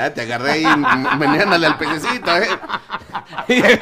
[0.00, 0.86] Ah, te agarré ahí m-
[1.18, 2.48] meneándole al pececito, ¿eh?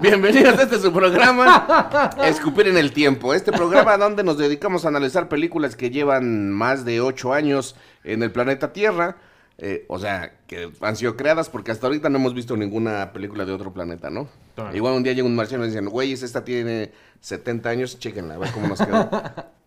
[0.00, 3.34] Bienvenidos a este su programa, Escupir en el Tiempo.
[3.34, 8.22] Este programa donde nos dedicamos a analizar películas que llevan más de ocho años en
[8.22, 9.16] el planeta Tierra.
[9.58, 13.44] Eh, o sea, que han sido creadas porque hasta ahorita no hemos visto ninguna película
[13.44, 14.28] de otro planeta, ¿no?
[14.56, 14.76] Todavía.
[14.76, 18.38] Igual un día llega un marciano y dicen, güey, esta tiene 70 años, chéquenla, a
[18.38, 19.10] ver cómo nos quedó.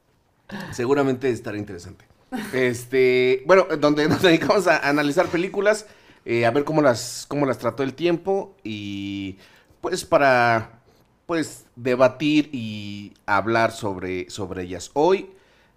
[0.72, 2.05] Seguramente estará interesante.
[2.52, 5.88] Este, bueno, donde nos dedicamos a analizar películas,
[6.25, 9.38] eh, a ver cómo las, cómo las trató el tiempo y
[9.81, 10.81] pues para
[11.25, 14.91] pues debatir y hablar sobre, sobre ellas.
[14.93, 15.31] Hoy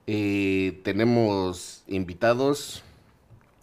[0.06, 2.82] eh, tenemos invitados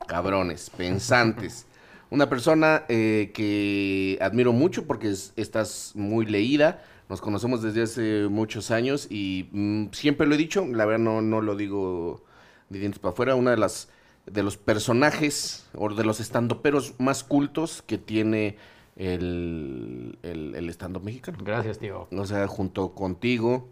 [0.07, 1.65] cabrones, pensantes.
[2.09, 6.83] Una persona eh, que admiro mucho porque es- estás muy leída.
[7.09, 11.21] Nos conocemos desde hace muchos años y mm, siempre lo he dicho, la verdad no,
[11.21, 12.23] no lo digo
[12.69, 13.89] de dientes para afuera, una de las
[14.25, 18.57] de los personajes o de los estandoperos más cultos que tiene
[18.95, 21.37] el, el, el stand-up mexicano.
[21.43, 22.07] Gracias, tío.
[22.11, 23.67] O sea, junto contigo,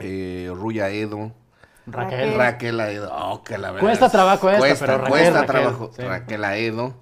[0.00, 1.32] eh, Ruya Edo,
[1.86, 2.34] Raquel.
[2.34, 3.10] Raquel Aedo.
[3.12, 5.90] Oh, que la verdad Cuesta es- trabajo esta, cuesta, pero Raquel, cuesta Raquel, trabajo.
[5.94, 6.02] sí.
[6.02, 6.94] Raquel Aedo.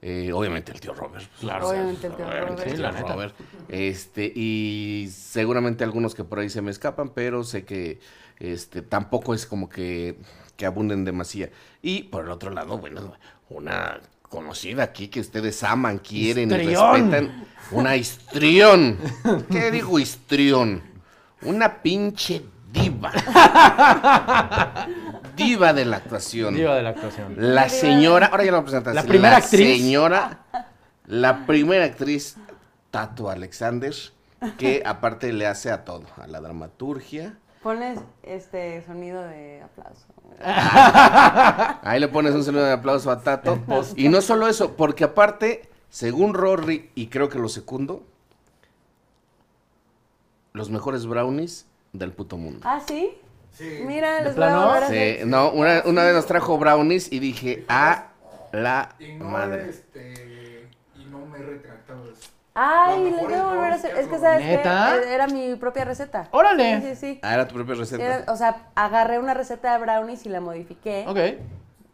[0.00, 1.24] eh, obviamente el tío Robert.
[1.28, 1.68] pues, Claro.
[1.70, 2.60] Obviamente el tío obviamente Robert.
[2.66, 3.12] el Sí, tío la neta.
[3.14, 3.34] Robert.
[3.68, 8.00] Este, y seguramente algunos que por ahí se me escapan, pero sé que
[8.38, 10.18] este tampoco es como que,
[10.62, 11.50] que abunden demasía.
[11.82, 13.14] Y por el otro lado, bueno,
[13.50, 17.46] una conocida aquí que ustedes aman, quieren y respetan.
[17.72, 18.96] Una histrión.
[19.50, 20.80] ¿Qué digo histrión?
[21.42, 23.10] Una pinche diva.
[25.36, 26.54] diva de la actuación.
[26.54, 27.34] Diva de la actuación.
[27.36, 28.94] La señora, ahora ya lo presentas.
[28.94, 29.78] La primera actriz.
[29.78, 30.44] señora,
[31.06, 32.36] la primera actriz,
[32.92, 33.92] Tato Alexander,
[34.58, 37.36] que aparte le hace a todo, a la dramaturgia.
[37.62, 40.06] Pones este sonido de aplauso.
[41.82, 43.58] Ahí le pones un saludo de aplauso a Tato.
[43.96, 48.02] Y no solo eso, porque aparte, según Rory, y creo que lo secundo,
[50.52, 52.60] los mejores brownies del puto mundo.
[52.64, 53.16] ¿Ah, sí?
[53.52, 53.80] Sí.
[53.86, 58.08] Mira, Sí, hacer- no, una, una vez nos trajo brownies y dije, a
[58.50, 59.68] la Y no, madre.
[59.68, 62.30] este, y no me he retractado de eso.
[62.54, 63.94] Ay, les voy a volver a hacer.
[63.94, 64.56] que Es que, ¿sabes qué?
[64.56, 64.96] ¿Neta?
[64.96, 66.28] Eh, Era mi propia receta.
[66.32, 66.80] ¡Órale!
[66.82, 67.20] Sí, sí, sí.
[67.22, 68.02] Ah, era tu propia receta.
[68.04, 71.04] Era- o sea, agarré una receta de brownies y la modifiqué.
[71.08, 71.16] Ok.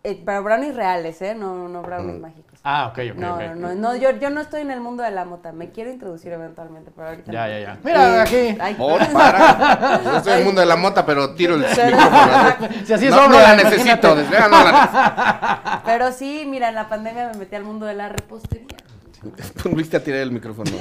[0.04, 1.34] Eh, pero brownies reales, ¿eh?
[1.34, 2.58] No, no brownies mágicos.
[2.64, 3.16] Ah, ok, ok.
[3.18, 3.40] No, ok.
[3.40, 5.52] no, no, no, yo, yo no estoy en el mundo de la mota.
[5.52, 7.50] Me quiero introducir eventualmente, pero ahorita Ya, no.
[7.52, 7.78] ya, ya.
[7.84, 8.58] Mira, Eh, aquí.
[8.60, 10.00] ay, Oh, para.
[10.02, 12.68] Yo estoy en el mundo de la mota, pero tiro el micrófono.
[12.84, 14.16] Si así es no, la necesito.
[14.16, 18.08] ah, no la Pero sí, mira, en la pandemia me metí al mundo de la
[18.08, 18.76] repostería.
[19.36, 19.68] necesito.
[19.70, 20.70] Viste a tirar el micrófono.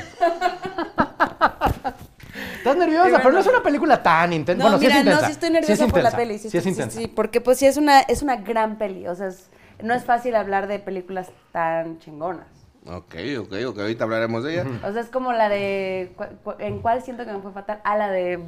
[2.57, 4.63] Estás nerviosa, pero no es una película tan intensa.
[4.63, 5.21] No, bueno, mira, sí es intensa.
[5.21, 6.37] no, sí estoy Sí nerviosa es por la peli.
[6.37, 6.99] Sí, es sí, intensa.
[6.99, 9.07] sí, porque pues sí es una, es una gran peli.
[9.07, 9.49] O sea, es-
[9.81, 12.47] no es fácil hablar de películas tan chingonas.
[12.85, 13.79] Ok, ok, ok.
[13.79, 14.65] Ahorita hablaremos de ella.
[14.85, 16.13] O sea, es como la de...
[16.59, 17.79] ¿En cuál siento que me fue fatal?
[17.83, 18.39] Ah, la de...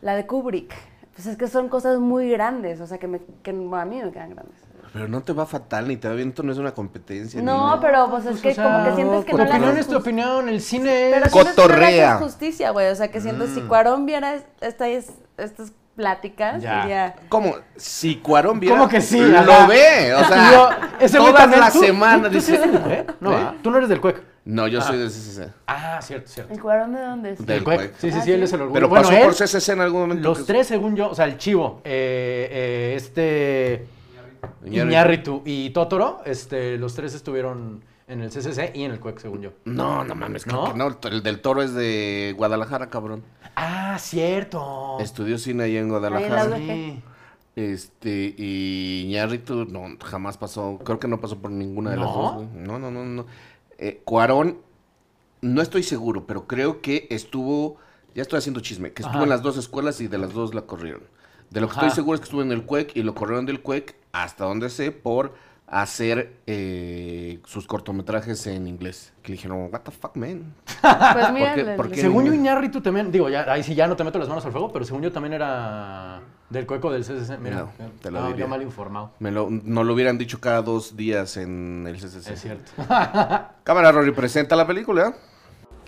[0.00, 0.74] La de Kubrick.
[1.14, 4.10] Pues es que son cosas muy grandes, o sea, que, me, que a mí me
[4.12, 4.56] quedan grandes.
[4.92, 6.28] Pero no te va fatal ni te va bien.
[6.30, 7.40] Esto no es una competencia.
[7.40, 9.44] No, ni- pero pues es Pues, que o sea, como que sientes que tu no
[9.44, 11.10] le opinión es tu opinión, el cine es...
[11.32, 12.12] sientes no Cotorrea.
[12.14, 12.88] haces justicia, güey.
[12.88, 13.54] O sea, que siento Mm.
[13.54, 16.82] si Cuarón viera es- esta, es- estas pláticas, Ya.
[16.82, 17.14] diría...
[17.28, 17.54] ¿Cómo?
[17.76, 18.76] Si Cuarón viera.
[18.76, 19.18] ¿Cómo que sí?
[19.20, 19.66] Lo Ajá.
[19.66, 20.14] ve.
[20.14, 20.68] O Y sea, yo,
[21.00, 22.64] ese todas las ¿tú- semanas ¿tú, tú sí dice.
[22.64, 23.14] eres del CUEC?
[23.20, 23.46] No, ¿Eh?
[23.62, 24.22] tú no eres del CUEC.
[24.44, 25.48] No, yo soy del CCC.
[25.68, 26.52] Ah, cierto, cierto.
[26.52, 27.46] ¿El Cuarón de dónde es?
[27.46, 27.78] Del CUEC.
[27.78, 27.94] CUEC.
[27.98, 28.44] Sí, sí, Ah, sí, él ¿sí?
[28.44, 28.74] es el orgullo.
[28.74, 30.28] Pero bueno, pasó él, por CCC en algún momento.
[30.28, 33.86] los que- tres, según yo, o sea, el Chivo, eh, eh, este...
[34.64, 34.88] Iñárritu.
[34.90, 39.42] Iñárritu y Totoro, este, los tres estuvieron en el CCC y en el CUEC, según
[39.42, 39.50] yo.
[39.64, 40.72] No, no mames, creo ¿No?
[40.72, 40.86] que no.
[40.88, 43.22] El- El del toro es de Guadalajara, cabrón.
[43.56, 44.96] Ah, cierto.
[45.00, 46.44] Estudió cine ahí en Ahí en la Guadalajara.
[46.56, 46.56] UDG.
[46.58, 47.02] Sí.
[47.54, 52.44] Este, y Iñárritu no, jamás pasó, creo que no pasó por ninguna de las dos.
[52.54, 53.26] No, no, no, no.
[53.78, 54.58] Eh, Cuarón,
[55.42, 57.76] no estoy seguro, pero creo que estuvo,
[58.14, 59.24] ya estoy haciendo chisme, que estuvo Ajá.
[59.24, 61.02] en las dos escuelas y de las dos la corrieron.
[61.50, 61.86] De lo que Ajá.
[61.86, 64.68] estoy seguro es que estuvo en el CUEC y lo corrieron del CUEC, hasta donde
[64.70, 65.34] sé, por
[65.66, 69.14] hacer eh, sus cortometrajes en inglés.
[69.22, 70.54] Que le dijeron, what the fuck, man.
[70.82, 72.00] Pues mira, ¿Por qué- por qué?
[72.02, 74.52] Según yo, Iñárritu también, digo, ya, ahí sí ya no te meto las manos al
[74.52, 76.20] fuego, pero según yo también era
[76.50, 77.38] del cueco del CCC.
[77.38, 77.70] Mira, No,
[78.02, 78.44] te lo no, diría.
[78.44, 79.12] yo mal informado.
[79.18, 82.32] Me lo, no lo hubieran dicho cada dos días en el CCC.
[82.32, 82.70] Es cierto.
[83.64, 85.14] Cámara, Rory, presenta la película.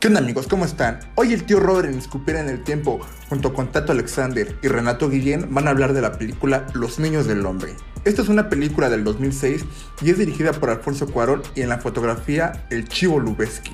[0.04, 0.48] ¿Qué onda amigos?
[0.48, 1.00] ¿Cómo están?
[1.14, 5.08] Hoy el tío Robert en Escupir en el Tiempo, junto con Tato Alexander y Renato
[5.08, 7.74] Guillén, van a hablar de la película Los Niños del Hombre.
[8.04, 9.64] Esta es una película del 2006
[10.02, 13.72] y es dirigida por Alfonso Cuarón y en la fotografía El Chivo Lubeski,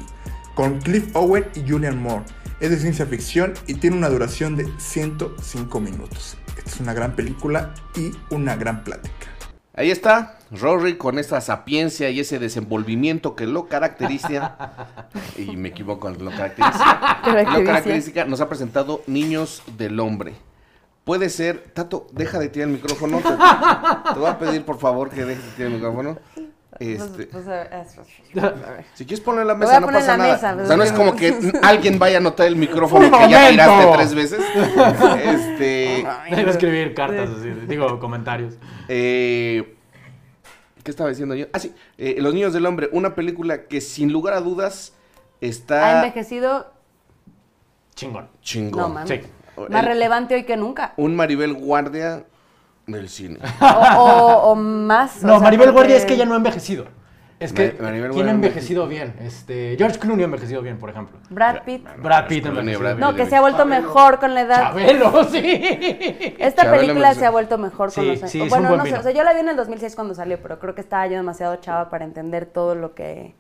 [0.55, 2.25] con Cliff Owen y Julian Moore.
[2.61, 6.37] Es de ciencia ficción y tiene una duración de 105 minutos.
[6.57, 9.30] Esta es una gran película y una gran plática.
[9.81, 14.57] Ahí está, Rory con esa sapiencia y ese desenvolvimiento que lo caracteriza,
[15.39, 18.27] y me equivoco, lo caracteriza, lo Caracteriza.
[18.27, 20.35] nos ha presentado Niños del Hombre.
[21.05, 23.31] Puede ser, Tato, deja de tirar el micrófono, te,
[24.13, 26.19] te voy a pedir por favor que dejes de tirar el micrófono.
[26.81, 28.47] Este, Pues, pues,
[28.95, 30.33] si quieres ponerlo en la mesa, a no poner pasa la nada.
[30.35, 33.29] mesa, o sea, no es como que alguien vaya a notar el micrófono ¡Un que
[33.31, 34.41] ya tiraste tres veces.
[35.23, 38.55] Este, Debe escribir cartas, así, digo, comentarios.
[38.89, 39.77] eh,
[40.83, 41.47] ¿Qué estaba diciendo yo?
[41.53, 44.95] Ah, sí, eh, Los Niños del Hombre, una película que sin lugar a dudas
[45.43, 46.73] Ha está envejecido,
[47.95, 48.29] Chingón.
[48.41, 48.81] chingón.
[48.81, 49.09] no mames.
[49.21, 49.21] Sí.
[49.69, 50.95] Más El- relevante hoy que nunca.
[50.97, 52.25] Un Maribel Guardia
[52.99, 53.39] del cine.
[53.61, 53.67] O,
[54.03, 55.23] o- o más.
[55.23, 56.87] o No, sea, Maribel porque- Guardia es que ella no ha envejecido.
[57.39, 59.15] Es que, Ma- Maribel ¿quién Guardia ha envejecido bien?
[59.21, 61.19] Este, George Clooney ha envejecido bien, por ejemplo.
[61.31, 61.87] Brad Pitt.
[62.03, 63.01] Brad Pitt ha Clooney, envejecido Brad bien.
[63.01, 64.61] No, que se ha vuelto mejor con la edad.
[64.61, 65.41] Chabelo, sí.
[66.39, 68.31] Esta Chabelo película me- se ha vuelto mejor con Sí, los años.
[68.31, 70.39] sí, bueno, buen no sé, o sea, yo la vi en el 2006 cuando salió,
[70.43, 73.35] pero creo que estaba yo demasiado chava para entender todo lo que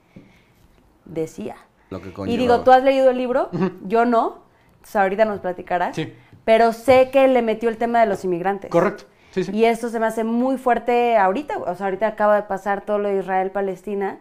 [1.04, 1.56] decía.
[1.90, 3.50] Lo que Y digo, ¿tú has leído el libro?
[3.84, 4.44] Yo no.
[4.76, 5.96] Entonces ahorita nos platicarás.
[5.96, 6.12] Sí.
[6.44, 8.70] Pero sé que le metió el tema de los inmigrantes.
[8.70, 9.04] Correcto.
[9.30, 9.52] Sí, sí.
[9.54, 12.98] Y esto se me hace muy fuerte ahorita, o sea, ahorita acaba de pasar todo
[12.98, 14.18] lo de Israel-Palestina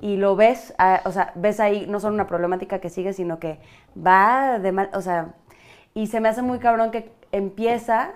[0.00, 3.38] y lo ves, ah, o sea, ves ahí no solo una problemática que sigue, sino
[3.38, 3.58] que
[3.96, 5.28] va de mal, o sea,
[5.94, 8.12] y se me hace muy cabrón que empieza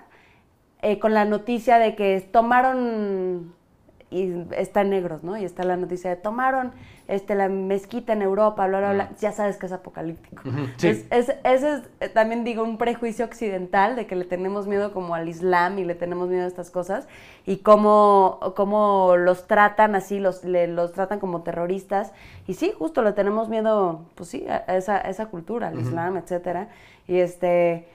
[0.83, 3.54] eh, con la noticia de que tomaron,
[4.17, 5.37] y está en negros, ¿no?
[5.37, 6.71] Y está la noticia de tomaron
[7.07, 10.41] este, la mezquita en Europa, bla, bla, bla, ya sabes que es apocalíptico.
[10.77, 10.87] Sí.
[10.87, 14.91] Es- es- ese es eh, también, digo, un prejuicio occidental de que le tenemos miedo
[14.93, 17.07] como al Islam y le tenemos miedo a estas cosas
[17.45, 22.11] y cómo, cómo los tratan así, los, le- los tratan como terroristas.
[22.47, 26.17] Y sí, justo le tenemos miedo, pues sí, a, esa, a esa cultura, al Islam,
[26.17, 26.69] etcétera.
[27.07, 27.87] Y este...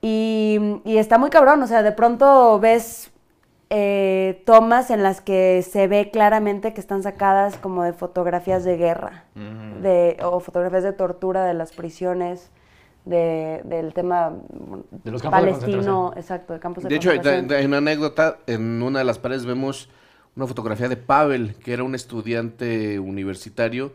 [0.00, 3.10] Y, y está muy cabrón, o sea, de pronto ves
[3.70, 8.76] eh, tomas en las que se ve claramente que están sacadas como de fotografías de
[8.76, 12.50] guerra, de, o fotografías de tortura de las prisiones,
[13.04, 16.18] de, del tema bueno, De los campos de palestino, concentración.
[16.18, 19.88] exacto, de campos de, De hecho, hay una anécdota, en una de las paredes vemos
[20.36, 23.92] una fotografía de Pavel, que era un estudiante universitario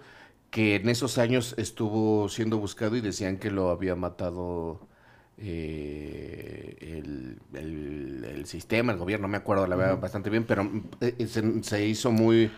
[0.50, 4.82] que en esos años estuvo siendo buscado y decían que lo había matado
[5.38, 10.70] eh, el, el- el sistema, el gobierno, no me acuerdo la verdad bastante bien, pero
[11.02, 12.52] eh, se, se hizo muy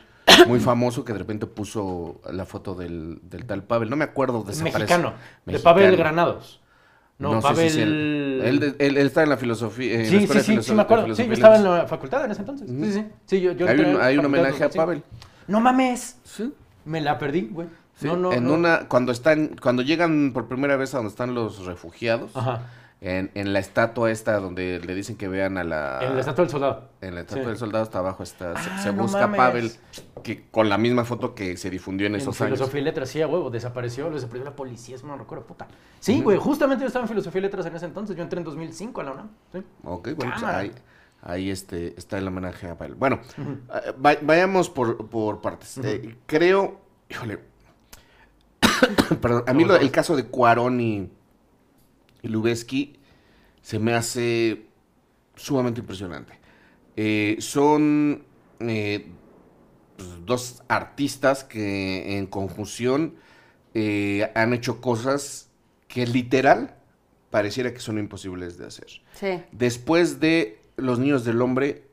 [0.48, 3.89] muy famoso que de repente puso la foto del, del tal Pavel.
[3.89, 4.80] No me acuerdo, Es desapareció.
[4.80, 5.10] mexicano.
[5.45, 5.75] De Mexicano.
[5.75, 6.62] Pavel Granados.
[7.19, 7.80] No, sé si Pavel...
[7.80, 8.42] él.
[8.44, 9.94] Él, él- él está en la filosofía.
[9.94, 11.16] en la Sí, sí, de sí, sí, me de acuerdo.
[11.16, 12.68] Sí, yo estaba en la facultad en ese entonces.
[12.69, 13.42] Sí, sí, sí.
[13.42, 14.78] yo, yo Hay un, hay un homenaje a sí.
[14.78, 15.04] Pavel.
[15.48, 16.18] No mames.
[16.24, 16.51] Sí.
[16.83, 17.68] Me la perdí, güey.
[17.95, 18.53] Sí, No, no, en no.
[18.53, 22.63] una, cuando están, cuando llegan por primera vez a donde están los refugiados, Ajá.
[23.01, 26.44] en, en la estatua esta donde le dicen que vean a la, En la estatua
[26.44, 26.89] del soldado.
[27.01, 27.47] en la estatua Sí.
[27.50, 29.38] del soldado hasta abajo está, se, Ah, se no busca mames.
[29.38, 29.71] Pavel,
[30.24, 32.57] que con la misma foto que se difundió en En esos años.
[32.57, 35.68] filosofía y letras, sí, a huevo, desapareció, lo desapareció la policía, eso no recuerdo, puta.
[36.01, 38.44] Sí, güey, justamente yo estaba en filosofía y letras en ese entonces, yo entré en
[38.45, 39.30] 2005 a la UNAM.
[39.53, 39.59] Sí.
[39.86, 40.71] Ok, bueno, pues ahí,
[41.21, 42.95] ahí este, está el homenaje a Pavel.
[42.95, 45.77] Bueno, eh, va- vayamos por, por partes.
[45.77, 47.39] Eh, creo, híjole,
[49.22, 51.10] perdón, a mí lo- el caso de Cuarón y,
[52.22, 52.98] y Lubeski
[53.62, 54.66] se me hace
[55.36, 56.34] sumamente impresionante.
[56.96, 58.24] Eh, son
[58.60, 59.08] eh,
[59.98, 63.16] pues, dos artistas que en conjunción
[63.74, 65.50] eh, han hecho cosas
[65.88, 66.76] que literal
[67.32, 68.88] pareciera que son imposibles de hacer.
[69.14, 69.42] Sí.
[69.52, 71.84] Después de Los Niños del Hombre,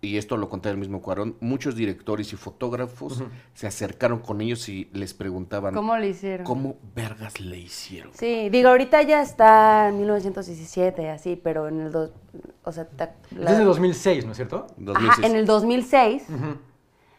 [0.00, 3.22] y esto lo conté el mismo Cuarón, muchos directores y fotógrafos
[3.54, 6.46] se acercaron con ellos y les preguntaban ¿Cómo lo hicieron?
[6.46, 8.12] cómo vergas le hicieron.
[8.14, 11.92] Sí, digo, ahorita ya está en 1917, así, pero en el...
[11.92, 12.12] dos-
[12.62, 14.66] o sea, ta- la- Desde 2006, ¿no es cierto?
[14.68, 15.26] Ajá, 2006.
[15.30, 16.22] en el 2006.
[16.28, 16.56] Ujú.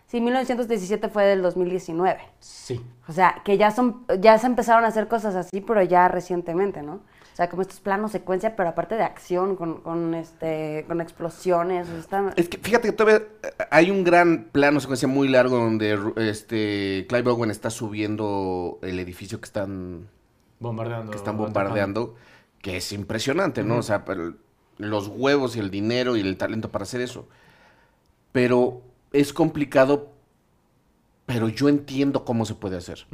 [0.07, 2.19] Sí, 1917 fue del 2019.
[2.39, 2.81] Sí.
[3.07, 6.81] O sea, que ya son, ya se empezaron a hacer cosas así, pero ya recientemente,
[6.81, 7.01] ¿no?
[7.39, 11.87] O sea, como estos planos secuencia, pero aparte de acción, con, con este, con explosiones.
[11.87, 15.29] o sea, está- Es que fíjate que todavía eh, hay un gran plano secuencia muy
[15.29, 20.09] largo donde este Clive Owen está subiendo el edificio que están
[20.59, 21.11] Bombardeando.
[21.11, 22.15] que están bombardeando,
[22.61, 23.77] que es impresionante, ¿no?
[23.77, 24.33] O sea, pero
[24.77, 27.25] los huevos y el dinero y el talento para hacer eso.
[28.33, 28.81] Pero
[29.13, 30.11] es complicado,
[31.25, 33.05] pero yo entiendo cómo se puede hacer.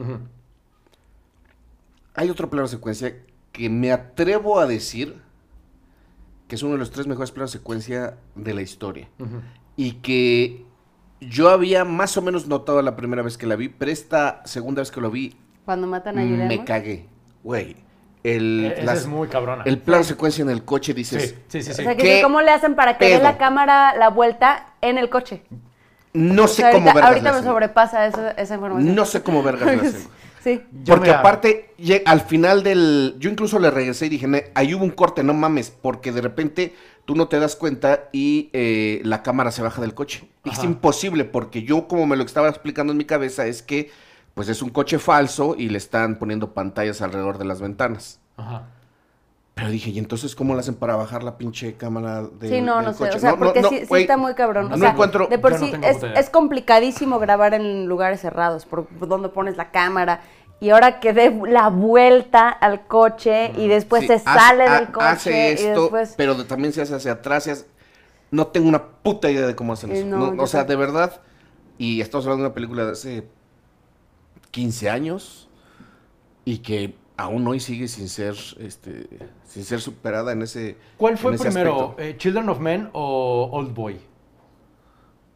[2.16, 3.16] Hay otro plano secuencia
[3.56, 5.22] que me atrevo a decir
[6.48, 9.08] que es uno de los tres mejores planos secuencia de la historia.
[9.78, 10.66] Y que
[11.22, 14.82] yo había más o menos notado la primera vez que la vi, pero esta segunda
[14.82, 16.68] vez que lo vi Cuando matan a Julianne me Moore.
[16.68, 17.06] cagué.
[17.44, 17.76] Güey,
[18.24, 19.64] el, E- las- es muy cabrona.
[19.66, 21.72] el plano secuencia en el coche, dices, sí, sí, sí.
[21.72, 21.84] O sí.
[21.84, 24.98] sea, que ¿Qué sí, ¿cómo le hacen para que dé la cámara la vuelta en
[24.98, 25.44] el coche?
[26.14, 27.50] no O sé sea, cómo ahorita, vergas ahorita me hacen.
[27.52, 28.94] sobrepasa eso- esa información.
[28.96, 30.08] No sé cómo vergas.
[30.46, 30.62] Sí.
[30.84, 31.74] Yo, Porque mira, aparte,
[32.06, 33.16] al final del.
[33.18, 36.22] Yo incluso le regresé y dije, "Ne- ahí hubo un corte, no mames, porque de
[36.22, 36.76] repente
[37.06, 40.30] tú no te das cuenta y eh, la cámara se baja del coche.
[40.44, 43.90] Y es imposible, porque yo, como me lo estaba explicando en mi cabeza, es que
[44.36, 48.20] pues es un coche falso y le están poniendo pantallas alrededor de las ventanas.
[48.38, 48.68] Ajá.
[49.56, 52.76] Pero dije, ¿y entonces cómo le hacen para bajar la pinche cámara de, Sí, no,
[52.76, 53.00] del no sé.
[53.00, 53.18] coche?
[53.18, 54.66] O sea, porque sí, está muy cabrón.
[54.66, 55.72] O no sea, encuentro- de por no sí
[56.16, 60.22] es, complicadísimo grabar en lugares cerrados, por donde pones la cámara.
[60.60, 64.92] Y ahora que dé la vuelta al coche y después Sí, se hace- sale del
[64.92, 66.14] coche Hace y esto, después...
[66.18, 67.48] pero también se hace hacia atrás.
[67.48, 67.66] hace-
[68.32, 70.06] No tengo una puta idea de cómo hacen eso.
[70.06, 71.22] no, No, o sea, de verdad.
[71.78, 73.28] Y estamos hablando de una película de hace
[74.52, 75.50] 15 años
[76.46, 79.08] y que aún hoy sigue sin ser, este,
[79.48, 80.78] sin ser superada en ese.
[80.98, 83.98] ¿Cuál fue ese primero, eh, Children of Men o Old Boy?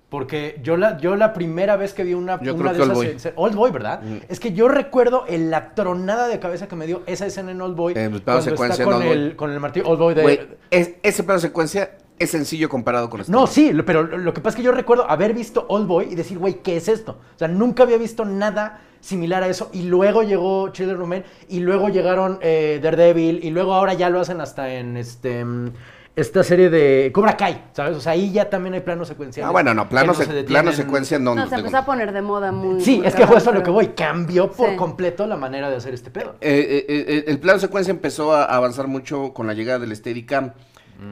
[0.09, 2.81] Porque yo la, yo la primera vez que vi una, Yo una creo que de
[2.83, 2.97] Old esas...
[2.97, 3.07] Boy.
[3.13, 4.01] se- se- Old Boy, ¿verdad?
[4.01, 4.17] Mm.
[4.27, 7.61] Es que yo recuerdo en la tronada de cabeza que me dio esa escena en
[7.61, 7.93] Old Boy.
[7.95, 9.35] En el cuando secuencia está con Old el, Boy.
[9.35, 10.57] con el martillo Old Boy de...
[10.71, 13.31] Es- ese plano secuencia es sencillo comparado con esto.
[13.31, 16.07] No, sí, pero lo lo que pasa es que yo recuerdo haber visto Old Boy
[16.11, 17.19] y decir, güey, ¿qué es esto?
[17.35, 19.69] O sea, nunca había visto nada similar a eso.
[19.73, 24.09] Y luego llegó Children of Men, y luego llegaron eh, Daredevil, y luego ahora ya
[24.09, 25.71] lo hacen hasta en este mm,
[26.15, 27.95] esta serie de Cobra Kai, ¿sabes?
[27.95, 29.47] O sea, ahí ya también hay planos secuenciales.
[29.47, 30.47] Ah, bueno, no, que plano, se se- detienen.
[30.47, 31.33] plano secuencia no.
[31.33, 32.81] No, no se empezó a poner de moda muy...
[32.81, 33.89] Sí, muy es que fue eso a lo que voy.
[33.89, 34.75] Cambió por Sí.
[34.75, 36.35] completo la manera de hacer este pedo.
[36.41, 40.51] Eh, eh, eh, el plano secuencia empezó a avanzar mucho con la llegada del Steadicam,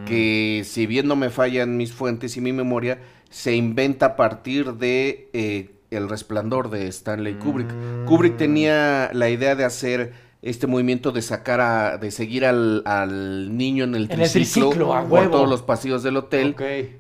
[0.06, 4.74] que si bien no me fallan mis fuentes y mi memoria, se inventa a partir
[4.74, 7.70] de eh, El Resplandor de Stanley Kubrick.
[8.06, 13.58] Kubrick tenía la idea de hacer este movimiento de sacar a, de seguir al, al
[13.58, 16.56] niño en el En el triciclo, triciclo, a por todos los pasillos del hotel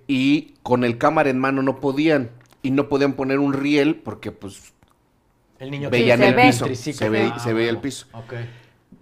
[0.08, 2.29] y con el cámara en mano no podían
[2.63, 4.74] y no podían poner un riel porque pues
[5.60, 6.48] El niño veían el ve.
[6.48, 6.98] piso, Triciclo.
[7.00, 8.08] se, ve- Ah, se veía el piso.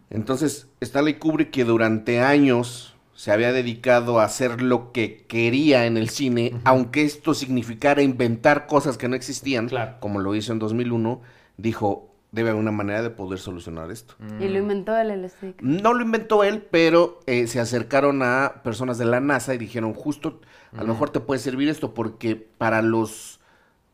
[0.09, 5.97] Entonces, Stanley Kubrick, que durante años se había dedicado a hacer lo que quería en
[5.97, 9.95] el cine, aunque esto significara inventar cosas que no existían, Claro.
[9.99, 11.21] como lo hizo en 2001,
[11.57, 14.15] dijo, debe haber una manera de poder solucionar esto.
[14.41, 15.55] Y lo inventó el LSD.
[15.61, 19.93] No lo inventó él, pero eh, se acercaron a personas de la NASA y dijeron,
[19.93, 20.41] justo,
[20.73, 23.39] a lo mejor te puede servir esto porque para los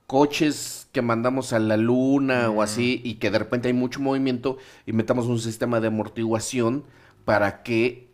[0.07, 4.57] coches que mandamos a la luna o así y que de repente hay mucho movimiento,
[4.85, 6.83] inventamos un sistema de amortiguación
[7.23, 8.10] para que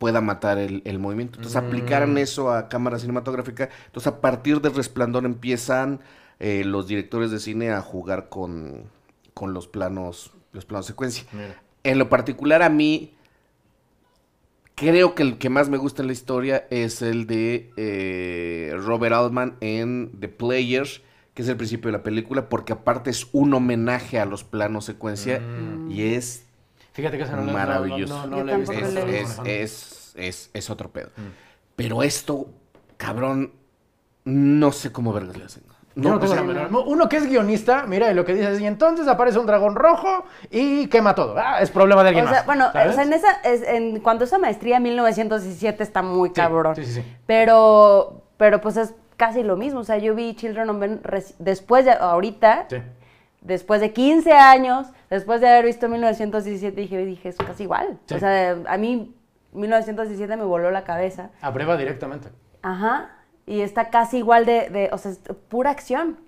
[0.00, 1.36] pueda matar el, el movimiento.
[1.38, 3.68] Entonces aplicaron eso a cámara cinematográfica.
[3.84, 6.00] Entonces a partir del resplandor empiezan
[6.38, 8.84] eh, los directores de cine a jugar con,
[9.34, 11.24] con los planos, los planos secuencia.
[11.32, 11.60] Mira.
[11.84, 13.12] En lo particular a mí,
[14.74, 19.14] creo que el que más me gusta en la historia es el de eh, Robert
[19.14, 21.02] Altman en The Players,
[21.34, 24.86] que es el principio de la película, porque aparte es un homenaje a los planos
[24.86, 25.90] secuencia Mm.
[25.90, 26.46] y es
[27.00, 28.26] Fíjate que esa no, no- maravilloso.
[28.26, 31.08] No, no, es, es, es, es, es otro pedo.
[31.16, 31.20] Mm.
[31.76, 32.46] Pero esto,
[32.96, 33.52] cabrón,
[34.24, 35.62] no sé cómo vergas le hacen.
[35.96, 38.32] Yo no o tengo sea, la menor- Uno que es guionista, mira, y lo que
[38.34, 41.34] dice es, y entonces aparece un dragón rojo y quema todo.
[41.36, 42.46] Ah, es problema de alguien O sea, más.
[42.46, 46.76] bueno, o sea, en esa, es, en cuanto a esa maestría, 1917 está muy cabrón.
[46.76, 47.04] sí, sí, sí.
[47.26, 49.80] Pero, pero pues es casi lo mismo.
[49.80, 51.00] O sea, yo vi Children of Men
[51.38, 52.76] después de, ahorita, Sí.
[53.40, 57.98] Después de 15 años, después de haber visto 1917, dije, dije, es casi igual.
[58.06, 58.14] Sí.
[58.14, 59.14] O sea, a mí
[59.52, 61.30] 1917 me voló la cabeza.
[61.40, 62.28] Abreva directamente.
[62.62, 63.10] Ajá.
[63.46, 66.18] Y está casi igual de, de- o sea, es pura acción.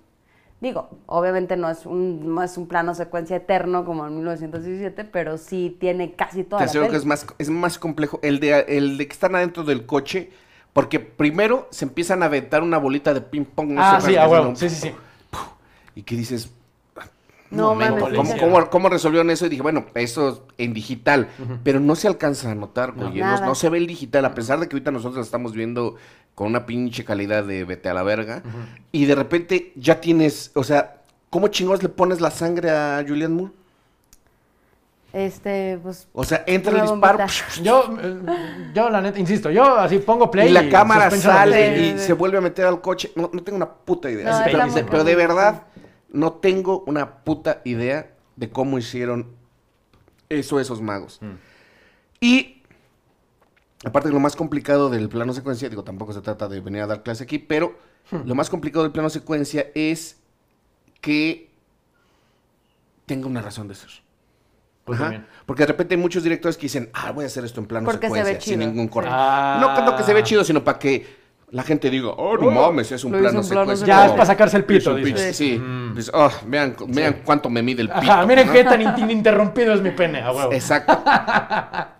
[0.59, 5.37] Digo, obviamente no es un, no es un plano secuencia eterno como en 1917, pero
[5.37, 8.19] sí tiene casi toda Te la aseguro que es más, es más complejo.
[8.23, 10.31] El de, el de que están adentro del coche,
[10.71, 13.71] porque primero se empiezan a aventar una bolita de ping pong.
[13.71, 14.49] no ah, sí, que a es huevo.
[14.49, 14.91] un- Sí, sí, sí.
[15.95, 16.49] Y que dices,
[17.55, 18.39] No, momento, mames, ¿cómo, sí.
[18.39, 19.45] cómo- cómo resolvieron eso?
[19.45, 21.29] Y dije, bueno, eso en digital,
[21.63, 23.19] pero no se alcanza a notar, güey.
[23.19, 25.95] No, se ve el digital, a pesar de que ahorita nosotros estamos viendo
[26.35, 28.41] con una pinche calidad de vete a la verga.
[28.91, 33.33] Y de repente ya tienes, o sea, ¿cómo chingados le pones la sangre a Julian
[33.33, 33.51] Moore?
[35.13, 36.07] Este, pues.
[36.13, 37.19] O sea, entra el disparo.
[37.61, 38.19] Yo, eh,
[38.73, 42.39] yo, la neta, insisto, yo así pongo play y la cámara sale y se vuelve
[42.39, 43.11] a meter al coche.
[43.15, 44.43] No, no tengo una puta idea.
[44.43, 45.61] No, pero, de verdad,
[46.13, 49.35] no tengo una puta idea de cómo hicieron
[50.29, 51.19] eso esos magos.
[51.21, 51.33] Mm.
[52.21, 52.61] Y
[53.83, 57.03] aparte lo más complicado del plano secuencia, digo, tampoco se trata de venir a dar
[57.03, 57.75] clase aquí, pero
[58.11, 58.21] Hmm.
[58.25, 60.17] lo más complicado del plano secuencia es
[61.01, 61.51] que
[63.05, 63.89] tenga una razón de ser.
[64.85, 65.25] Pues Ajá.
[65.45, 67.85] Porque de repente hay muchos directores que dicen, ah, voy a hacer esto en plano
[67.85, 69.09] Porque se secuencia, sin ningún corte.
[69.11, 69.57] Ah.
[69.61, 71.22] No tanto que se ve chido, sino para que
[71.53, 73.85] la gente diga, oh, no mames, es un lo hizo plano en plano secuencia.
[73.87, 75.13] Ya es para sacarse el pito, un dices.
[75.21, 75.59] pinche- Sí.
[75.59, 75.95] Mm.
[75.95, 77.99] Dices, oh, vean, vean cuánto me mide el pito.
[78.11, 78.53] Ajá, miren ¿no?
[78.53, 80.51] qué tan in- ininterrumpido es mi pene, a huevo.
[80.51, 80.99] Exacto.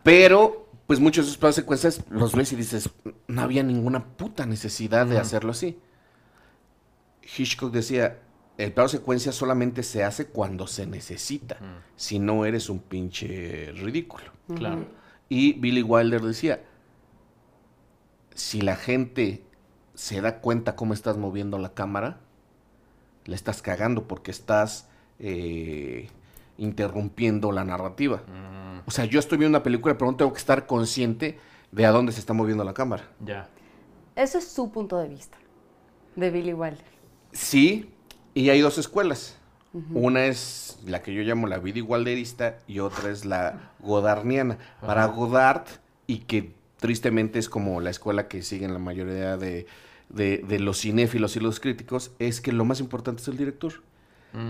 [0.03, 2.89] Pero, pues muchos de esos planos secuencias los ves y dices,
[3.27, 5.77] no había ninguna puta necesidad de hacerlo así.
[7.37, 8.19] Hitchcock decía,
[8.57, 11.57] el plano secuencia solamente se hace cuando se necesita.
[11.95, 14.25] Si no eres un pinche ridículo.
[14.55, 14.85] Claro.
[15.29, 16.61] Y Billy Wilder decía,
[18.35, 19.43] si la gente
[19.93, 22.19] se da cuenta cómo estás moviendo la cámara,
[23.25, 26.09] le estás cagando porque estás eh,
[26.57, 28.23] interrumpiendo la narrativa.
[28.85, 31.39] O sea, yo estoy viendo una película, pero no tengo que estar consciente
[31.71, 33.09] de a dónde se está moviendo la cámara.
[33.23, 33.47] Ya.
[34.15, 35.37] Ese es su punto de vista
[36.15, 36.85] de Billy Wilder.
[37.31, 37.91] Sí,
[38.33, 39.37] y hay dos escuelas.
[39.91, 44.59] Una es la que yo llamo la Billy Wilderista y otra es la Godarniana.
[44.81, 45.65] Para Godard,
[46.05, 49.67] y que tristemente es como la escuela que siguen la mayoría de,
[50.09, 53.75] de- de los cinéfilos y los críticos, es que lo más importante es el director.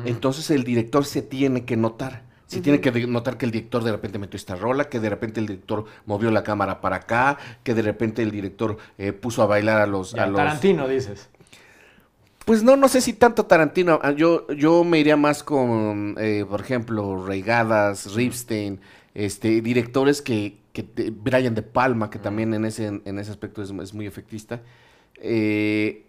[0.05, 2.23] Entonces el director se tiene que notar.
[2.47, 5.39] Se tiene que notar que el director de repente metió esta rola, que de repente
[5.41, 9.45] el director movió la cámara para acá, que de repente el director eh, puso a
[9.45, 10.15] bailar a los...
[10.15, 11.29] A los Tarantino, dices.
[12.45, 13.99] pues no, no sé si tanto Tarantino.
[14.03, 18.79] Ah, Yo, yo me iría más con, eh, por ejemplo, Reigadas, Ripstein,
[19.13, 23.61] este, directores que, que te- Brian De Palma, que también en ese, en ese aspecto
[23.61, 24.61] es, es muy efectista.
[25.17, 26.05] Eh,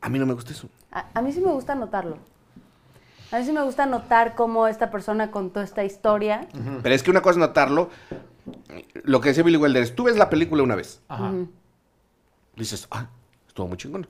[0.00, 0.68] a mí no me gusta eso.
[0.92, 2.18] A, a mí sí me gusta notarlo.
[3.30, 6.48] A mí sí me gusta notar cómo esta persona contó esta historia.
[6.82, 7.90] Pero es que una cosa es notarlo.
[9.04, 11.32] Lo que decía Billy Wilder es, tú ves la película una vez, Ajá.
[12.56, 13.08] dices, ah,
[13.46, 14.08] estuvo muy chingón.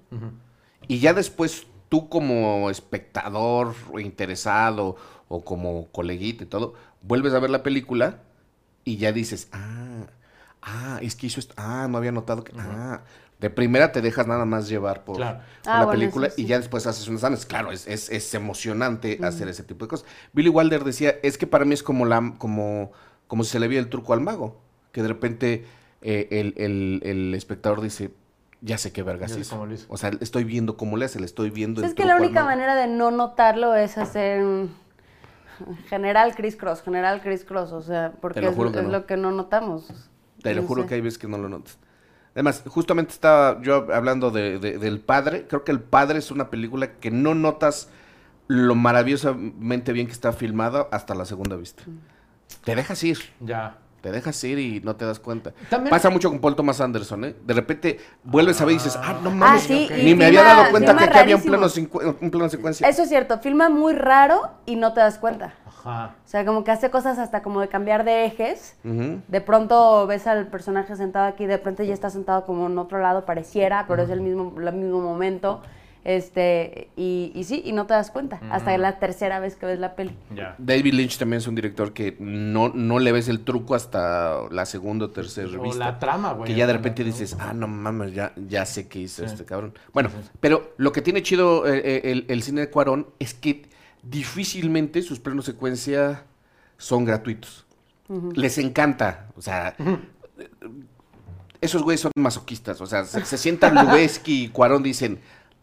[0.87, 4.95] Y ya después tú como espectador o interesado
[5.29, 8.21] o como coleguita y todo, vuelves a ver la película
[8.88, 10.07] y ya dices, ah,
[10.62, 13.01] ah, es que hizo esto, ah, no había notado que, ah,
[13.38, 15.38] de primera te dejas nada más llevar por, Claro.
[15.62, 16.42] por Ah, la bueno, película sí.
[16.42, 17.46] y ya después haces unas análisis.
[17.46, 20.07] Claro, es, es, es emocionante hacer ese tipo de cosas.
[20.33, 22.90] Billy Wilder decía, es que para mí es como la, como,
[23.29, 25.66] como si se le viera el truco al mago, que de repente
[26.03, 28.11] eh, el, el- el espectador dice,
[28.61, 29.64] ya sé qué vergas hizo.
[29.88, 32.44] O sea, estoy viendo cómo le hace, le estoy viendo el es que la única
[32.44, 34.74] manera de no notarlo es hacer un
[35.88, 38.90] general Chris Cross, general Chris Cross, o sea, porque lo es, juro que es no.
[38.92, 39.88] lo que no notamos.
[40.42, 40.88] Te lo No juro sé.
[40.88, 41.79] que hay veces que no lo notas.
[42.35, 45.47] Además, justamente estaba yo hablando de, de- del padre.
[45.49, 47.88] Creo que el padre es una película que no notas
[48.47, 51.83] lo maravillosamente bien que está filmada hasta la segunda vista.
[51.87, 51.99] Mm.
[52.64, 53.79] Te dejas ir, Ya.
[54.01, 55.53] Te dejas ir y no te das cuenta.
[55.71, 57.35] También- Pasa mucho con Paul Thomas Anderson, ¿eh?
[57.45, 60.71] De repente vuelves a ver y dices, ah, no mames, sí, ni me había dado
[60.71, 62.89] cuenta que aquí había un plano, cincu- un plano secuencia.
[62.89, 65.55] Eso es cierto, filma muy raro y no te das cuenta.
[65.67, 66.15] Ajá.
[66.25, 68.77] O sea, como que hace cosas hasta como de cambiar de ejes.
[68.83, 73.01] De pronto ves al personaje sentado aquí, de pronto ya está sentado como en otro
[73.01, 75.61] lado, pareciera, pero es el mismo, el mismo momento.
[76.05, 78.41] Este, y, y sí, y no te das cuenta.
[78.51, 80.17] Hasta la tercera vez que ves la peli.
[80.35, 80.55] Ya.
[80.59, 84.65] David Lynch también es un director que no, no le ves el truco hasta la
[84.65, 85.79] segunda o tercera O vista.
[85.79, 86.51] la trama, güey.
[86.51, 89.33] Que ya de repente dices, ah, no mames, ya, ya sé qué hizo Sí.
[89.33, 89.75] este cabrón.
[89.93, 93.35] Bueno, Sí, pero lo que tiene chido eh, eh, el, el cine de Cuarón es
[93.35, 93.67] que
[94.03, 96.25] difícilmente sus planos secuencia
[96.79, 97.67] son gratuitos.
[98.35, 99.77] Les encanta, o sea,
[101.61, 105.19] esos güeyes son masoquistas, o sea, se, se sientan Lubeski y Cuarón dicen,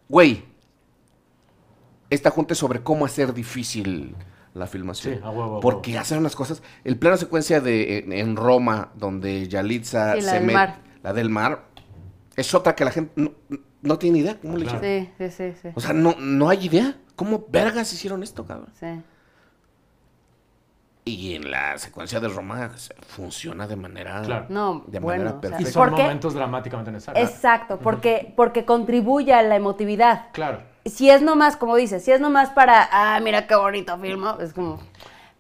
[0.10, 0.44] güey,
[2.10, 4.16] esta junta es sobre cómo hacer difícil
[4.54, 5.16] la filmación.
[5.16, 6.62] Sí, a huevo, a Porque hacen unas cosas.
[6.84, 10.80] El plano secuencia de en, en Roma, donde Yalitza Sí, la se del mete, mar.
[11.04, 11.66] la del mar,
[12.36, 13.32] es otra que la gente no,
[13.82, 14.80] no tiene idea cómo le Claro.
[14.80, 15.10] hicieron.
[15.18, 15.70] Sí, sí, sí, sí.
[15.76, 16.98] O sea, no, no hay idea.
[17.16, 18.70] ¿Cómo vergas hicieron esto, cabrón?
[18.80, 18.88] sí.
[21.08, 22.72] Y en la secuencia de Roma
[23.08, 24.46] funciona de manera, Claro.
[24.50, 25.72] No, de bueno, manera o sea, Y perfecta.
[25.72, 27.30] son momentos dramáticamente necesarios.
[27.30, 30.30] Exacto, porque, porque contribuye a la emotividad.
[30.32, 30.62] Claro.
[30.84, 34.54] Si es nomás, como dices, si es nomás para, ah, mira qué bonito filmo, es
[34.54, 34.80] como...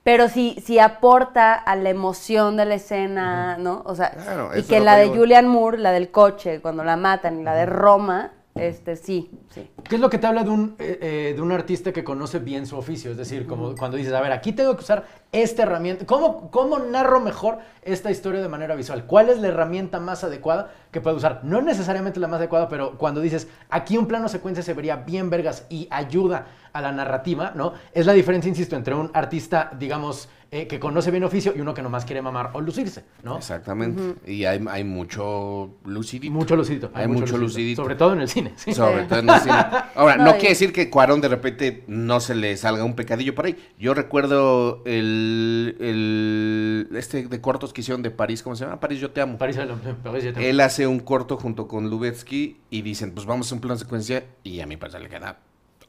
[0.03, 3.81] Pero si, si aporta a la emoción de la escena, ¿no?
[3.87, 5.17] O sea, Claro, y que la que de.
[5.17, 9.69] Julian Moore, la del coche, cuando la matan, y la de Roma, este, sí, sí.
[9.83, 12.39] ¿Qué es lo que te habla de un, eh, eh, de un artista que conoce
[12.39, 13.11] bien su oficio?
[13.11, 16.05] Es decir, como cuando dices, a ver, aquí tengo que usar esta herramienta.
[16.05, 19.05] ¿Cómo, ¿Cómo narro mejor esta historia de manera visual?
[19.05, 21.41] ¿Cuál es la herramienta más adecuada que puedo usar?
[21.43, 25.29] No necesariamente la más adecuada, pero cuando dices, aquí un plano secuencia se vería bien
[25.29, 27.73] vergas y ayuda a la narrativa, ¿no?
[27.93, 31.73] Es la diferencia, insisto, entre un artista, digamos, eh, que conoce bien oficio y uno
[31.73, 33.37] que nomás quiere mamar o lucirse, ¿no?
[33.37, 34.15] Exactamente.
[34.31, 36.31] Y hay, hay mucho lucidito.
[36.33, 36.89] Mucho lucidito.
[36.93, 37.81] Hay, mucho lucidito.
[37.83, 38.53] Sobre todo en el cine.
[38.55, 38.73] sí.
[38.73, 39.55] Sobre todo en el cine.
[39.95, 42.95] Ahora, no, No, y- quiere decir que Cuarón de repente no se le salga un
[42.95, 43.57] pecadillo por ahí.
[43.77, 48.79] Yo recuerdo el, el este de cortos que hicieron de París, ¿cómo se llama?
[48.79, 49.37] París, yo te amo.
[49.37, 49.57] París,
[50.03, 53.55] París, ya te- Él hace un corto junto con Lubetsky y dicen, pues vamos a
[53.55, 55.39] un plan secuencia y a mi parecer le queda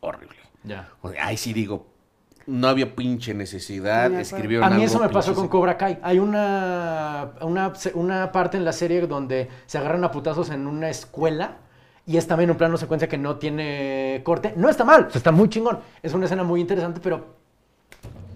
[0.00, 0.36] horrible.
[0.64, 0.88] Ya.
[1.02, 1.86] O sea, ahí sí digo,
[2.46, 4.20] no había pinche necesidad, acuerdo.
[4.22, 5.98] escribieron A mí algo eso me pasó con Cobra Kai.
[6.02, 10.88] Hay una, una, una parte en la serie donde se agarran a putazos en una
[10.88, 11.56] escuela
[12.06, 14.52] y es también un plano secuencia que no tiene corte.
[14.56, 15.80] No está mal, está muy chingón.
[16.02, 17.34] Es una escena muy interesante, pero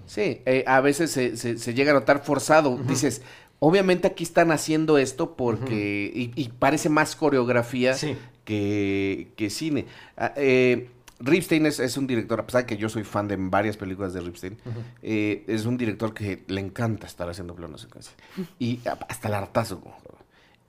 [0.06, 2.76] Sí, eh, a veces se, se- se llega a notar forzado.
[2.78, 3.22] Dices,
[3.60, 6.10] obviamente aquí están haciendo esto porque...
[6.12, 8.16] y, y parece más coreografía Sí.
[8.44, 9.86] que, que cine.
[10.16, 10.90] Ah, eh,
[11.20, 14.12] Ripstein es, es un director, a pesar de que yo soy fan de varias películas
[14.12, 14.58] de Ripstein,
[15.02, 18.14] eh, es un director que le encanta estar haciendo planos secuencia.
[18.58, 19.82] Y hasta el hartazo.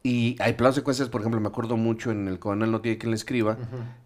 [0.04, 3.12] Y hay planos secuencias, por ejemplo, me acuerdo mucho en El Coronel no tiene quien
[3.12, 3.58] le escriba,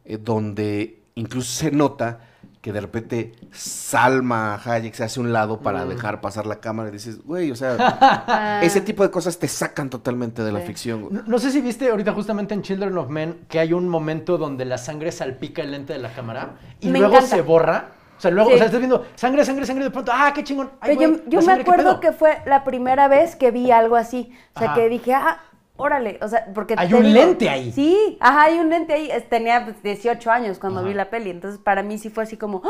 [0.04, 2.35] eh, donde incluso se nota
[2.66, 6.90] que de repente Salma Hayek se hace a un lado para dejar pasar la cámara
[6.90, 11.02] y dices, güey, o sea, ese tipo de cosas te sacan totalmente de la ficción.
[11.04, 11.14] güey.
[11.14, 14.40] no, no sé si viste ahorita justamente en Children of Men que hay un momento
[14.40, 17.36] donde la sangre salpica el lente de la cámara y Me luego encanta.
[17.36, 17.90] se borra.
[18.18, 18.56] O sea, luego, Sí.
[18.56, 20.72] o sea, estás viendo sangre, sangre, sangre, de pronto, ah, qué chingón.
[20.80, 23.52] Ay, Pero yo, güey, yo me sangre, ¿qué acuerdo que fue la primera vez que
[23.52, 24.32] vi algo así.
[24.56, 24.76] O sea, Ajá.
[24.80, 25.38] que dije, ah,
[25.78, 26.20] órale.
[26.22, 26.76] O sea, porque.
[26.78, 27.72] Hay un digo- lente ahí.
[27.72, 29.10] Sí, ajá, hay un lente ahí.
[29.30, 30.88] Tenía pues, 18 años cuando Ajá.
[30.90, 31.30] vi la peli.
[31.30, 32.62] Entonces, para mí sí fue así como,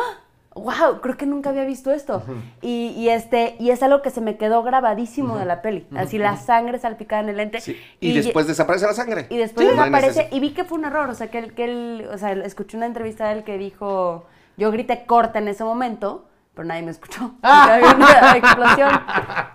[0.56, 2.24] wow, creo que nunca había visto esto.
[2.62, 5.86] y, y este, y es algo que se me quedó grabadísimo de la peli.
[5.96, 7.60] Así la sangre salpicada en el lente.
[7.62, 9.28] Sí, Y, después desaparece la sangre.
[9.30, 12.08] Y después desaparece y vi que fue un error, o sea, que él, que él,
[12.12, 14.26] o sea, escuché una entrevista de él que dijo,
[14.58, 17.36] yo grité corta en ese momento, pero nadie me escuchó.
[17.44, 17.74] Ah.
[17.76, 18.90] Había una explosión.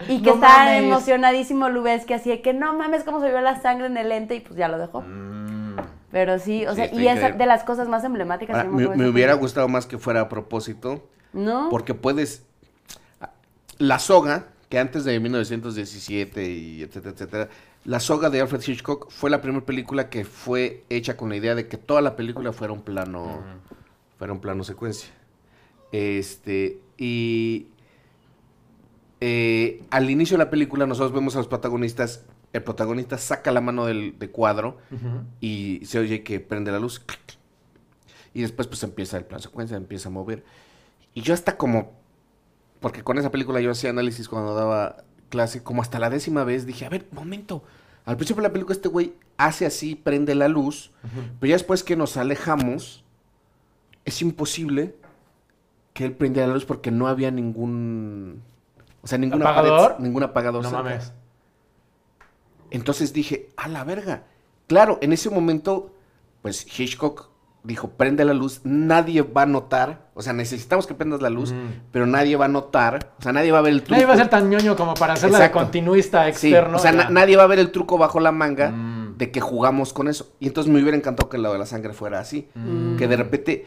[0.08, 0.82] Y que No estaba mames.
[0.84, 4.36] emocionadísimo Lubeski, así de que no mames cómo se vio la sangre en el lente
[4.36, 5.04] y pues ya lo dejó.
[6.12, 8.56] Pero sí, o Sí, sea, y es de las cosas más emblemáticas.
[8.56, 11.68] Ahora, que Ah, me, me hubiera gustado más que fuera a propósito, ¿No?
[11.70, 12.44] porque puedes...
[13.78, 17.48] La soga, que antes de 1917 y etcétera, etcétera,
[17.84, 21.54] la soga de Alfred Hitchcock fue la primera película que fue hecha con la idea
[21.54, 23.38] de que toda la película fuera un plano,
[24.18, 25.08] fuera un plano secuencia.
[25.92, 27.66] Este, y
[29.22, 33.62] eh, al inicio de la película nosotros vemos a los protagonistas, el protagonista saca la
[33.62, 34.76] mano del de cuadro
[35.40, 37.02] y se oye que prende la luz.
[38.34, 40.44] Y después pues empieza el plan secuencia, empieza a mover.
[41.14, 41.92] Y yo hasta como,
[42.80, 44.98] porque con esa película yo hacía análisis cuando daba
[45.30, 47.64] clase, como hasta la décima vez dije, a ver, momento.
[48.04, 50.90] Al principio de la película este güey hace así, prende la luz,
[51.40, 53.04] pero ya después que nos alejamos,
[54.04, 54.94] es imposible
[55.92, 58.42] que él prenda la luz porque no había ningún...
[59.02, 59.96] O sea, ningún ¿Apagador?
[59.98, 60.62] ningún apagador.
[60.62, 60.82] No cerca.
[60.84, 61.12] mames.
[62.70, 64.24] Entonces dije, a la verga.
[64.66, 65.92] Claro, en ese momento,
[66.42, 67.28] pues Hitchcock
[67.64, 71.50] dijo, prende la luz, nadie va a notar, o sea, necesitamos que prendas la luz,
[71.50, 71.60] Ujú.
[71.92, 73.92] pero nadie va a notar, o sea, nadie va a ver el truco.
[73.96, 76.76] Nadie va a ser tan ñoño como para hacerla de continuista Sí, externo.
[76.78, 79.18] o sea, na- nadie va a ver el truco bajo la manga Mm.
[79.18, 80.32] de que jugamos con eso.
[80.40, 82.96] Y entonces me hubiera encantado que lo de la sangre fuera así, Mm.
[82.96, 83.66] que de repente,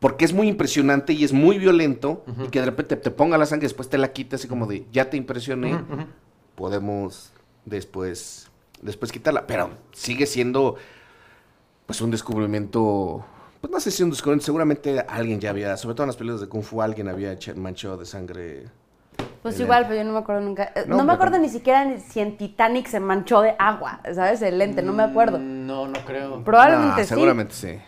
[0.00, 3.46] porque es muy impresionante y es muy violento, y que de repente te ponga la
[3.46, 5.78] sangre y después te la quita así como de, ya te impresioné,
[6.54, 7.32] podemos
[7.64, 8.48] después
[8.80, 10.76] después quitarla, pero sigue siendo
[11.86, 13.24] pues un descubrimiento,
[13.60, 16.40] pues no sé si un descubrimiento, seguramente alguien ya había, sobre todo en las películas
[16.42, 18.66] de Kung Fu, alguien había manchado de sangre.
[19.42, 19.88] Pues el igual, lente.
[19.94, 20.64] pero yo no me acuerdo nunca.
[20.76, 23.54] eh, No, No, me pero- acuerdo ni siquiera ni si en Titanic se manchó de
[23.58, 24.42] agua, ¿sabes?
[24.42, 25.38] El lente, no me acuerdo.
[25.38, 26.44] Mm, No, no creo.
[26.44, 27.08] Probablemente sí.
[27.08, 27.78] Seguramente sí.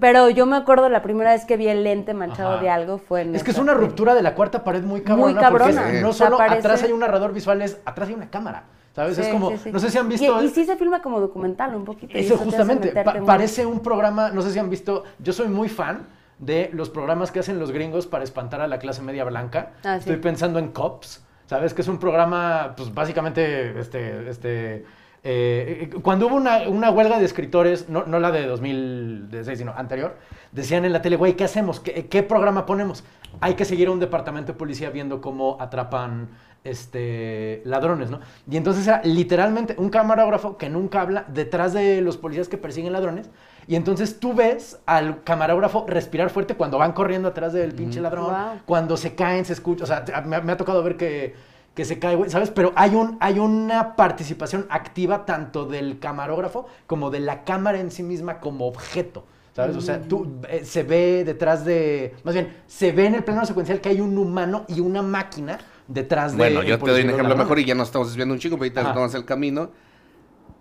[0.00, 2.62] Pero yo me acuerdo la primera vez que vi el lente manchado Ajá.
[2.62, 5.32] de algo fue en Es que es una ruptura de la cuarta pared muy cabrona.
[5.32, 5.82] Muy cabrona.
[5.82, 8.30] Porque no O sea, solo parece- atrás hay un narrador visual, es atrás hay una
[8.30, 8.64] cámara.
[8.92, 9.16] ¿Sabes?
[9.18, 9.70] es como, sí, sí.
[9.72, 10.42] no sé si han visto...
[10.42, 12.12] Y, y sí se filma como documental un poquito.
[12.18, 15.46] Eso justamente, meterte pa- muy- parece un programa, no sé si han visto, yo soy
[15.46, 16.08] muy fan
[16.40, 19.70] de los programas que hacen los gringos para espantar a la clase media blanca.
[19.84, 20.00] Ah, sí.
[20.00, 21.72] Estoy pensando en Cops, ¿sabes?
[21.72, 24.84] Que es un programa, pues básicamente, este, este,
[25.22, 30.16] eh, cuando hubo una, una huelga de escritores, no, no la de 2016, sino anterior,
[30.52, 31.80] decían en la tele, güey, ¿qué hacemos?
[31.80, 33.04] ¿Qué, qué programa ponemos?
[33.40, 36.28] Hay que seguir a un departamento de policía viendo cómo atrapan
[36.64, 38.20] este, ladrones, ¿no?
[38.50, 42.92] Y entonces era literalmente un camarógrafo que nunca habla detrás de los policías que persiguen
[42.92, 43.30] ladrones.
[43.66, 48.26] Y entonces tú ves al camarógrafo respirar fuerte cuando van corriendo atrás del pinche ladrón,
[48.34, 48.60] Wow.
[48.66, 49.84] cuando se caen, se escucha.
[49.84, 51.34] O sea, me ha tocado ver que,
[51.74, 52.50] que se cae, güey, ¿sabes?
[52.50, 57.90] Pero hay, un, hay una participación activa tanto del camarógrafo como de la cámara en
[57.90, 59.24] sí misma como objeto.
[59.52, 59.76] ¿Sabes?
[59.76, 62.14] O sea, tú, eh, se ve detrás de.
[62.22, 65.58] Más bien, se ve en el plano secuencial que hay un humano y una máquina
[65.88, 66.38] detrás de.
[66.38, 68.64] Bueno, yo te doy un ejemplo mejor y ya nos estamos desviando un chico, pero
[68.64, 69.70] ahorita retomamos el camino.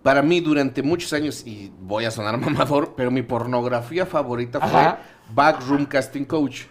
[0.02, 4.80] Para mí, durante muchos años, y voy a sonar mamador, pero mi pornografía favorita fue
[4.80, 5.00] Ajá.
[5.34, 6.64] Backroom Casting Coach.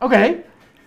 [0.00, 0.14] Ok.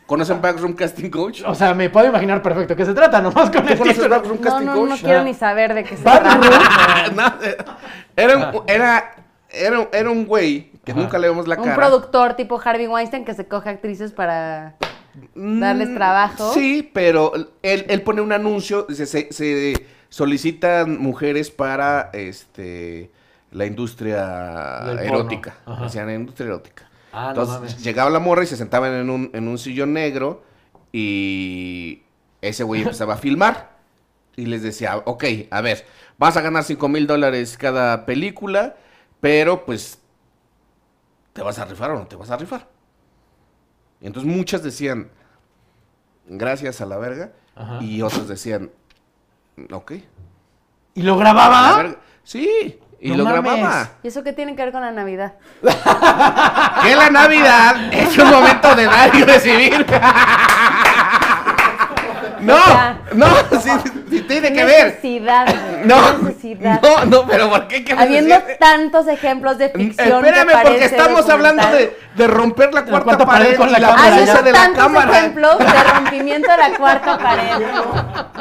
[0.08, 1.43] ¿Conocen Backroom Casting Coach?
[1.46, 4.15] O sea, me puedo imaginar perfecto qué se trata, nomás con ¿Tú el conoces título.
[4.15, 4.89] Backroom No, Casting no, Coach?
[4.89, 5.24] no quiero Ah.
[5.24, 6.39] ni saber de qué se trata.
[7.15, 7.34] No,
[8.15, 9.15] era, un, era,
[9.52, 11.02] era, era un güey que Ajá.
[11.02, 11.76] nunca le vemos la Un cara.
[11.76, 14.76] productor tipo Harvey Weinstein que se coge actrices para
[15.36, 16.54] darles Mm, trabajo.
[16.54, 19.74] Sí, pero él, él pone un anuncio, dice, se, se
[20.10, 23.12] solicitan mujeres para este
[23.52, 25.56] la industria erótica.
[25.82, 26.87] Decían industria erótica.
[27.19, 27.84] Ah, no Entonces mames.
[27.84, 30.43] llegaba la morra y se sentaban en un, en un sillón negro
[30.91, 32.03] y
[32.41, 33.75] ese güey empezaba a filmar
[34.36, 35.86] y les decía, ok, a ver,
[36.19, 38.75] vas a ganar 5 mil dólares cada película,
[39.19, 39.99] pero pues,
[41.34, 42.67] ¿te vas a rifar o no te vas a rifar?
[43.99, 45.10] Y entonces muchas decían,
[46.27, 47.80] gracias a la verga, Ajá.
[47.82, 48.69] y otras decían,
[49.71, 49.93] ok.
[50.93, 51.77] ¿Y lo grababa?
[51.77, 51.99] verga".
[52.23, 53.44] Sí, y No lo mames.
[53.44, 53.90] grababa.
[54.04, 55.34] ¿Y eso qué tiene que ver con la Navidad?
[56.84, 59.86] Que la Navidad es un momento de dar y recibir.
[62.40, 62.56] No,
[63.14, 63.28] no,
[63.60, 63.72] sí,
[64.10, 64.86] sí tiene que ver.
[64.88, 65.86] Necesidad, güey.
[65.86, 66.82] No, Necesidad.
[66.82, 67.84] no, no, pero ¿por qué?
[67.84, 68.58] ¿Qué Habiendo necesidad?
[68.60, 70.22] tantos ejemplos de ficción.
[70.24, 71.98] que Espérame, porque parece estamos hablando documental.
[72.15, 74.58] de, de romper la cuarta, cuarta pared pared con la la cámara, Habiendo de la
[74.60, 75.17] tantos cámara.
[75.20, 77.65] ejemplos de rompimiento de la cuarta pared.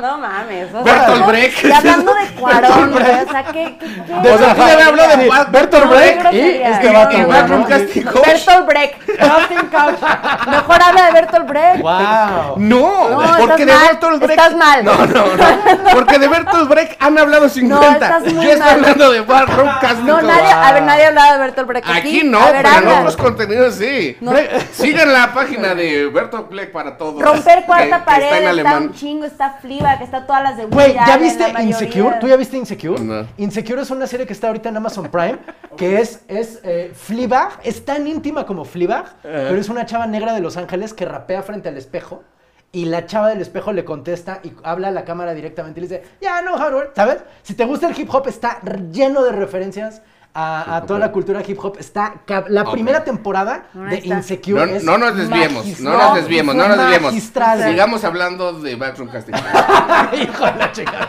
[0.00, 0.74] No mames.
[0.74, 1.64] O sea, Bertolt ¿cómo- Brecht.
[1.64, 3.76] Y hablando de Cuarón, güey, o sea, ¿qué?
[3.79, 6.87] qué, qué O sea, me habló de Sí, Ba- Bertolt No, Brecht qué y este
[6.92, 8.12] No, vato, no, ¿no?
[8.12, 8.26] Coach.
[8.26, 8.94] Bertolt Brecht.
[9.18, 10.46] Casting Couch.
[10.48, 11.81] Mejor habla de Bertolt Brecht.
[11.81, 12.55] ¡Wow!
[12.59, 14.38] No, No, porque de Bertolt Brecht.
[14.38, 14.85] estás mal.
[14.85, 15.44] No, no, no.
[15.92, 17.92] Porque de Bertolt Brecht han hablado 50.
[17.92, 18.75] estás muy Yo estoy mal.
[18.75, 21.99] hablando de Backroom Casting No, nadie, a ver, nadie ha hablado de Bertolt Brecht aquí.
[21.99, 24.16] Aquí no, ver, pero en otros contenidos sí.
[24.21, 24.33] No.
[24.73, 27.23] Sigan la página de Bertolt Brecht para todos.
[27.23, 30.57] Romper que- cuarta que pared está en está, un chingo, está Fleabag, está todas las
[30.57, 31.53] de Güey, ¿ya viste.
[31.62, 32.16] Insecure?
[32.21, 33.01] ¿Tú ya viste Insecure?
[33.03, 33.27] No.
[33.37, 35.38] Insecure es una serie que está ahorita en Amazon Prime,
[35.77, 40.33] que es, es eh, Fleabag, es tan íntima como Fleabag, pero es una chava negra
[40.33, 42.23] de Los Ángeles que rapea frente al espejo
[42.72, 45.88] y la chava del espejo le contesta y habla a la cámara directamente y le
[45.88, 47.18] dice, ya, no, how to work", ¿sabes?
[47.42, 48.61] Si te gusta el hip hop, está
[48.92, 50.02] lleno de referencias
[50.35, 51.76] a, a toda la cultura hip hop.
[51.79, 52.16] Está
[52.48, 52.72] la Ok.
[52.72, 54.14] primera temporada Ahí de está.
[54.16, 57.12] Insecure No, es no nos desviemos, no nos desviemos, no nos desviemos.
[57.12, 57.62] Magistral.
[57.62, 59.33] Sigamos hablando de Backroom Casting.
[60.12, 61.09] Hijo de la chica.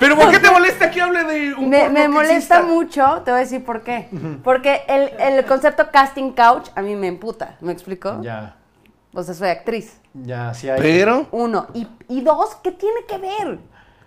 [0.00, 2.62] Pero ¿por qué te molesta que hable de un Me, me molesta exista?
[2.62, 4.08] mucho, te voy a decir por qué.
[4.42, 8.18] Porque el, el concepto casting couch a mí me emputa, ¿me explico?
[8.22, 8.56] Ya,
[9.14, 9.98] O sea, soy actriz.
[10.14, 10.80] ya, sí hay.
[10.80, 11.66] Pero, Uno.
[11.74, 13.58] Y, y dos, ¿qué tiene que ver?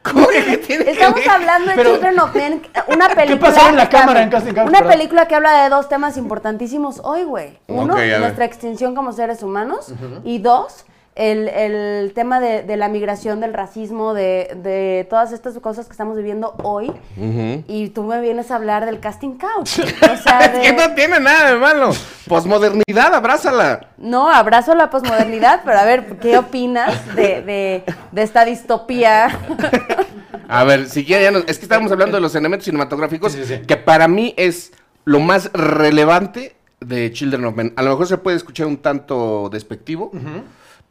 [0.01, 3.51] ¿cómo que qué tiene que Estamos hablando de Pero- Children of Men, una película.
[3.53, 4.67] pasó en la cámara en Casting Couch?
[4.67, 4.91] Una Perdón.
[4.93, 7.57] película que habla de dos temas importantísimos hoy, güey.
[7.67, 9.91] Uno, nuestra extinción como seres humanos.
[10.23, 10.85] Y dos,
[11.15, 15.91] el, el tema de, de la migración, del racismo, de, de todas estas cosas que
[15.93, 16.91] estamos viviendo hoy.
[17.67, 19.79] Y tú me vienes a hablar del casting couch.
[20.11, 21.91] O sea, Es que no tiene nada de malo.
[22.27, 23.89] Posmodernidad, abrázala.
[23.97, 29.39] No, abrazo la posmodernidad, pero a ver, ¿qué opinas de, de, de esta distopía?
[30.47, 33.43] A ver, si quiere, ya nos- es que estábamos hablando de los elementos cinematográficos, Sí,
[33.45, 33.61] sí, sí.
[33.65, 34.73] que para mí es
[35.05, 37.73] lo más relevante de Children of Men.
[37.77, 40.11] A lo mejor se puede escuchar un tanto despectivo,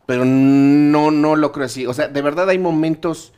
[0.07, 1.87] pero no, no lo creo así.
[1.87, 3.33] O sea, de verdad hay momentos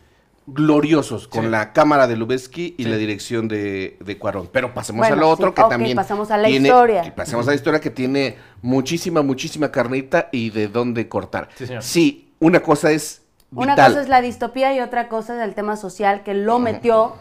[0.49, 1.51] gloriosos con Sí.
[1.51, 2.89] la cámara de Lubeski y Sí.
[2.89, 4.49] la dirección de, de Cuarón.
[4.53, 7.03] Pero pasemos Bueno, a lo otro sí, que ok, también pasamos a la tiene- historia.
[7.03, 11.49] que pasemos a la historia que tiene muchísima, muchísima carnita y de dónde cortar.
[11.57, 11.83] Sí, señor.
[11.83, 13.93] Sí, una cosa es Una vital.
[13.93, 17.15] cosa es la distopía y otra cosa es el tema social que lo metió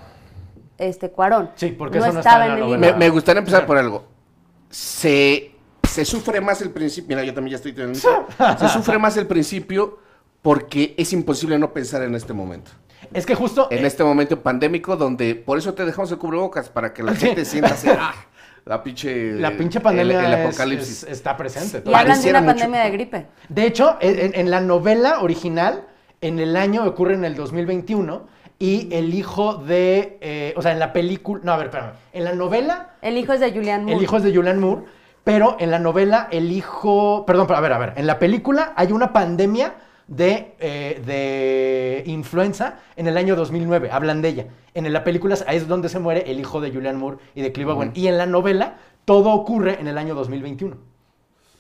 [0.78, 1.50] este Cuarón.
[1.56, 2.80] Sí, porque no eso no está estaba en el libro.
[2.80, 4.06] Me, me gustaría empezar por algo.
[4.70, 5.52] Se,
[5.96, 7.08] se sufre más el principio.
[7.10, 8.00] Mira, yo también ya estoy teniendo.
[8.60, 9.98] Se sufre más el principio
[10.42, 12.72] porque es imposible no pensar en este momento.
[13.14, 13.68] Es que justo.
[13.72, 17.14] En eh, este momento pandémico donde por eso te dejamos el cubrebocas para que la
[17.16, 17.28] Sí.
[17.28, 18.14] gente sienta así, ah,
[18.66, 21.04] la pinche la pinche pandemia el, apocalipsis.
[21.04, 21.84] es- está presente.
[21.90, 22.52] Y hablan de una mucho.
[22.54, 23.28] pandemia de gripe.
[23.50, 25.86] De hecho, en, en la novela original,
[26.22, 28.28] en el año ocurre en el 2021
[28.58, 32.24] y el hijo de, eh, o sea, en la película, no, a ver, espérame, en
[32.24, 33.98] la novela El hijo es de Julian Moore.
[33.98, 34.84] el hijo es de Julian Moore,
[35.26, 38.72] pero en la novela el hijo, perdón, pero a ver, a ver, en la película
[38.78, 39.74] hay una pandemia
[40.08, 44.48] de, eh, de influenza en el año 2009, hablan de ella.
[44.76, 47.52] En la película ahí es donde se muere el hijo de Julian Moore y de
[47.52, 47.92] Clive Owen.
[47.96, 50.78] Y en la novela todo ocurre en el año 2021.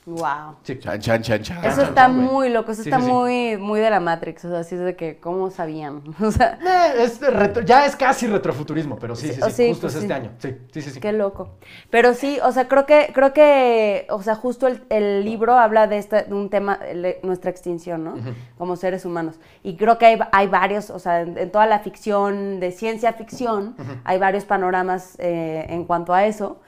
[0.07, 0.57] Wow.
[0.61, 0.77] Sí.
[0.77, 1.65] Chan, chan, chan, chan.
[1.65, 4.59] Eso está muy loco, eso Sí, está sí, muy, muy de la Matrix, o sea,
[4.59, 6.03] así es de que, ¿cómo sabían?
[6.21, 9.81] O sea, Eh, es retro- ya es casi retrofuturismo, pero sí, sí, oh, sí, justo
[9.87, 10.31] pues es este año.
[10.37, 10.91] Sí, sí, sí.
[10.91, 10.99] sí.
[10.99, 11.49] Qué loco.
[11.89, 15.87] Pero sí, o sea, creo que, creo que, o sea, justo el, el libro habla
[15.87, 16.79] de este, de un tema,
[17.23, 18.13] nuestra extinción, ¿no?
[18.59, 19.39] Como seres humanos.
[19.63, 23.13] Y creo que hay, hay varios, o sea, en, en toda la ficción, de ciencia
[23.13, 26.59] ficción, hay varios panoramas eh, en cuanto a eso.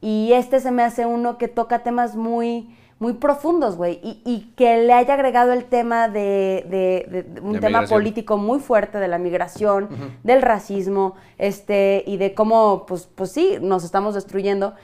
[0.00, 4.00] Y este se me hace uno que toca temas muy, muy profundos, güey.
[4.02, 7.98] Y, y que le haya agregado el tema de, de- un De tema migración.
[8.00, 9.88] político muy fuerte de la migración,
[10.22, 14.74] del racismo, este, y de cómo, pues, pues sí, nos estamos destruyendo.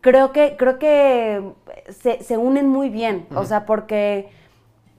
[0.00, 1.52] Creo que, creo que
[1.88, 3.26] se, se unen muy bien.
[3.34, 4.28] O sea, porque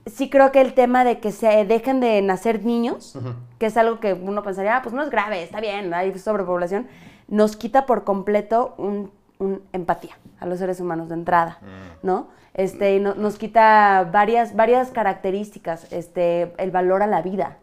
[0.06, 3.18] sí creo que el tema de que se dejen de nacer niños,
[3.58, 6.86] que es algo que uno pensaría, ah, pues no es grave, está bien, hay sobrepoblación,
[7.28, 11.58] nos quita por completo un, un empatía a los seres humanos de entrada,
[12.02, 12.28] ¿no?
[12.54, 17.58] Este, no- nos quita varias, varias características, este, el valor a la vida.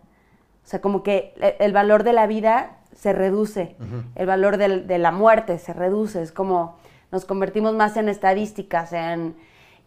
[0.63, 3.75] O sea, como que e- el valor de la vida se reduce,
[4.15, 6.77] el valor del- de la muerte se reduce, es como
[7.11, 9.35] nos convertimos más en estadísticas, en,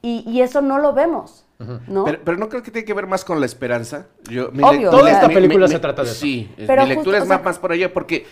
[0.02, 1.46] y, y eso no lo vemos,
[1.88, 2.04] ¿no?
[2.04, 4.06] Pero, pero no creo que tiene que ver más con la esperanza.
[4.28, 6.20] Yo, mi Obvio, Toda sea- esta película se trata de eso.
[6.20, 8.26] Sí, Pero mi justo, lectura o es sea- más, más por allá porque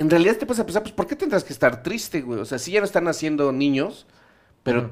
[0.00, 2.40] en realidad te puedes a pensar, pues, ¿por qué tendrás que estar triste, güey?
[2.40, 4.06] O sea, sí ya no están naciendo niños,
[4.64, 4.90] pero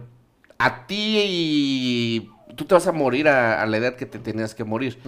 [0.58, 4.64] a ti tú te vas a morir a, a la edad que te tenías que
[4.64, 4.98] morir.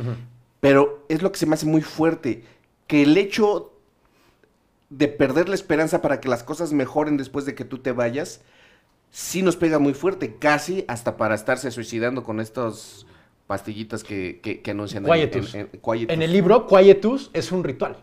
[0.61, 2.45] Pero es lo que se me hace muy fuerte,
[2.87, 3.73] que el hecho
[4.89, 8.41] de perder la esperanza para que las cosas mejoren después de que tú te vayas,
[9.11, 13.07] sí nos pega muy fuerte, casi hasta para estarse suicidando con estas
[13.47, 15.05] pastillitas que, que, que anuncian.
[15.05, 15.11] en-.
[15.55, 16.13] En, en- Quietus.
[16.13, 17.97] En el libro, Quietus es un ritual.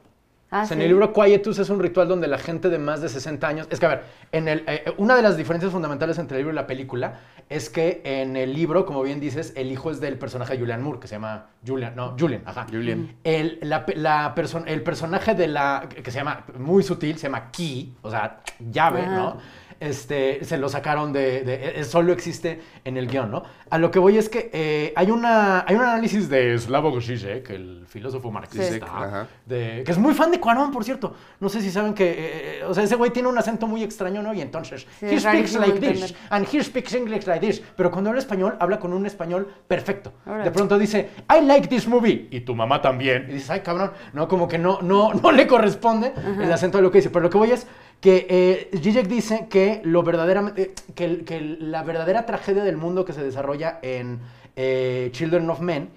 [0.50, 3.02] Ah, O sea, En el libro Quietus es un ritual donde la gente de más
[3.02, 3.68] de 60 años...
[3.70, 6.54] Es que, a ver, en el, eh, una de las diferencias fundamentales entre el libro
[6.54, 10.18] y la película es que en el libro, como bien dices, el hijo es del
[10.18, 12.66] personaje de Julian Moore, que se llama Julian, no, Julian, ajá.
[12.70, 13.16] Julian.
[13.26, 15.88] El, la la perso- el personaje de la...
[15.90, 18.40] que se llama, muy sutil, se llama Key, o sea,
[18.72, 19.16] llave, Ajá.
[19.16, 19.38] ¿no?
[19.80, 23.44] Este, se lo sacaron de, de- eh, Solo existe en el guion, ¿no?
[23.70, 27.50] A lo que voy es que eh, hay, una, hay un análisis de Slavoj Žižek,
[27.52, 29.28] el filósofo marxista, ajá.
[29.46, 31.14] de- que es muy fan de Cuarón, por cierto.
[31.40, 33.84] No sé si saben que, eh, eh, o sea, ese güey tiene un acento muy
[33.84, 34.34] extraño, ¿no?
[34.34, 37.62] Y entonces, Sí, he speaks like this, and he speaks English like this.
[37.76, 40.14] Pero cuando habla español, habla con un español perfecto.
[40.26, 40.46] Órale.
[40.46, 43.28] De pronto dice, I like this movie, y tu mamá también.
[43.30, 46.82] Y dices, ay, cabrón, no, como que no, no, no le corresponde el acento de
[46.84, 47.10] lo que dice.
[47.10, 47.68] Pero lo que voy es
[48.02, 53.14] que eh, Zizek dice que lo verdaderamente, el- que la verdadera tragedia del mundo que
[53.14, 54.20] se desarrolla en
[54.56, 55.90] eh, Children of Men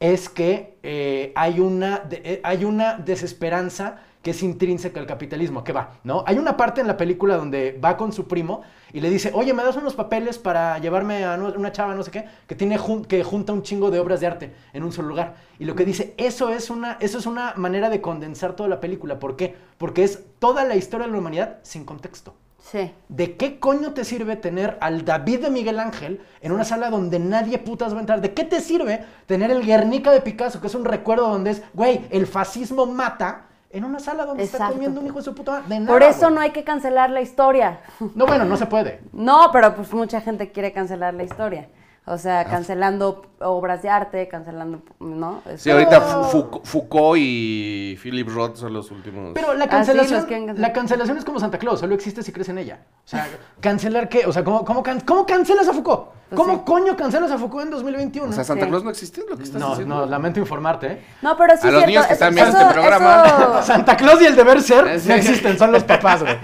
[0.00, 5.72] es que eh, hay, una, eh, hay una desesperanza que es intrínseca al capitalismo, que
[5.72, 6.22] va, ¿no?
[6.26, 9.52] Hay una parte en la película donde va con su primo y le dice, oye,
[9.54, 13.04] ¿me das unos papeles para llevarme a una chava, no sé qué, que, tiene jun-
[13.04, 15.34] que junta un chingo de obras de arte en un solo lugar?
[15.58, 18.80] Y lo que dice, eso es, una, eso es una manera de condensar toda la
[18.80, 19.18] película.
[19.18, 19.54] ¿Por qué?
[19.76, 22.34] Porque es toda la historia de la humanidad sin contexto.
[22.60, 22.92] Sí.
[23.08, 27.18] ¿De qué coño te sirve tener al David de Miguel Ángel en una sala donde
[27.18, 28.20] nadie putas va a entrar?
[28.20, 31.62] ¿De qué te sirve tener el Guernica de Picasso, que es un recuerdo donde es,
[31.72, 35.52] güey, el fascismo mata, en una sala donde está comiendo un hijo de su puta
[35.52, 35.68] madre?
[35.68, 37.80] De nada, Por eso no hay que cancelar la historia.
[38.14, 39.00] No, bueno, no se puede.
[39.12, 41.68] No, pero pues mucha gente quiere cancelar la historia.
[42.06, 42.18] O Ah.
[42.18, 45.42] sea, cancelando obras de arte, cancelando, ¿no?
[45.58, 49.32] Sí, ahorita Foucault, Foucault y Philip Roth son los últimos.
[49.34, 50.26] Pero la Ah, sí, cancelación,
[50.58, 52.78] la cancelación es como Santa Claus, solo existe si crees en ella.
[53.04, 53.28] O sea,
[53.60, 54.24] ¿cancelar qué?
[54.24, 56.08] O sea, ¿cómo, cómo, can- cómo cancelas a Foucault?
[56.28, 56.62] Pues ¿Cómo sí.
[56.66, 58.28] coño cancelas a Foucault en 2021?
[58.28, 58.68] o sea, Santa Sí.
[58.70, 59.94] Claus no existe, lo que estás no, diciendo.
[60.00, 61.04] no, lamento informarte, ¿eh?
[61.22, 63.22] No, pero sí A los cierto, niños que están viendo este programa.
[63.26, 65.08] Eso, Santa Claus y el deber ser Sí.
[65.08, 66.36] no existen, son los papás, güey.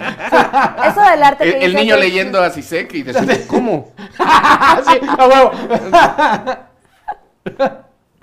[0.89, 3.93] eso del arte que El, el dices niño leyendo a Sisek y diciendo, ¿cómo?
[3.99, 5.51] sí, a huevo.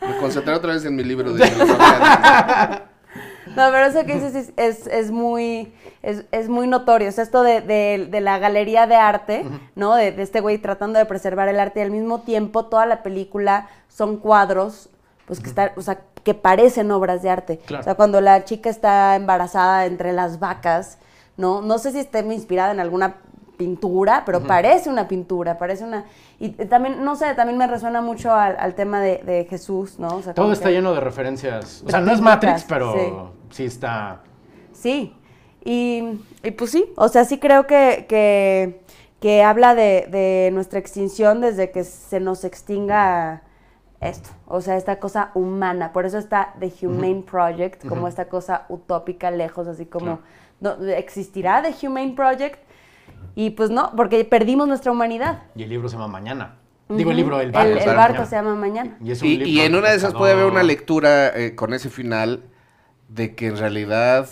[0.02, 1.44] Me concentré otra vez en mi libro de.
[3.56, 7.10] No, pero eso que dices es, es, es muy, es, es muy notorio.
[7.10, 9.96] O sea, esto de, de- de la galería de arte, ¿no?
[9.96, 13.04] De, de este güey tratando de preservar el arte y al mismo tiempo toda la
[13.04, 14.90] película son cuadros,
[15.26, 17.58] pues que están, o sea, que parecen obras de arte.
[17.66, 17.82] Claro.
[17.82, 20.98] O sea, cuando la chica está embarazada entre las vacas,
[21.38, 21.62] ¿no?
[21.62, 23.16] No sé si esté inspirada en alguna
[23.58, 26.06] pintura, pero parece una pintura, parece una...
[26.40, 30.08] Y también, no sé, también me resuena mucho al, al tema de, de Jesús, ¿no?
[30.16, 31.84] O sea, Todo está que- lleno de referencias.
[31.86, 33.14] O sea, no es Matrix, pero sí.
[33.52, 34.22] Sí, está.
[34.74, 35.14] Sí,
[35.64, 38.82] y, y pues sí, o sea, sí creo que, que,
[39.20, 43.44] que habla de, de nuestra extinción desde que se nos extinga
[44.00, 48.66] esto, o sea, esta cosa humana, por eso está The Humane Project, como esta cosa
[48.70, 50.22] utópica lejos, así como,
[50.60, 52.58] no, ¿existirá The Humane Project?
[53.36, 55.44] Y pues no, porque perdimos nuestra humanidad.
[55.56, 56.56] Y el libro se llama Mañana.
[56.90, 57.70] Digo el libro, el barco.
[57.70, 58.30] El, se el llama barco Mañana.
[58.30, 58.98] se llama Mañana.
[59.04, 61.56] Y, es un Y, libro y en una de esas puede haber una lectura eh,
[61.56, 62.44] con ese final
[63.14, 64.28] de que en realidad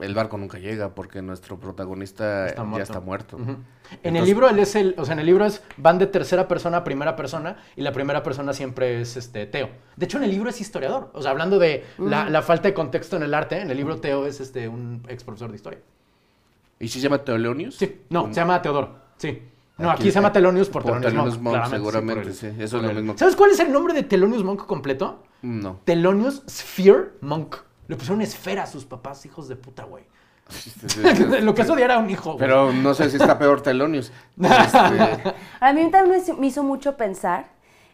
[0.00, 2.82] el barco nunca llega porque nuestro protagonista Está ya muerto.
[2.92, 3.38] está muerto.
[4.02, 6.48] En el libro él es el, o sea, en el libro es van de tercera
[6.48, 9.68] persona a primera persona y la primera persona siempre es este Teo.
[9.96, 11.10] De hecho, en el libro es historiador.
[11.12, 13.98] O sea, hablando de la, la falta de contexto en el arte, en el libro
[14.00, 15.80] Teo es este un ex profesor de historia.
[16.78, 17.76] ¿Y si se llama Teolonius?
[17.76, 18.96] Sí, no, se llama Teodoro.
[19.18, 19.42] Sí.
[19.76, 21.56] No, aquí, Aquí- se llama Telonius por, por Telonius Monk.
[21.56, 23.14] Monk, seguramente, sí, eso es lo mismo.
[23.18, 25.24] ¿Sabes cuál es el nombre de Telonius Monk completo?
[25.42, 25.80] No.
[25.84, 27.56] Telonius Sphere Monk.
[27.90, 30.04] Le pusieron esfera a sus papás, hijos de puta, güey.
[31.42, 32.38] Lo que es odiar a un hijo, güey.
[32.38, 34.12] Pero no sé si está peor Telonius.
[34.40, 37.46] Este, A mí también me hizo- mucho pensar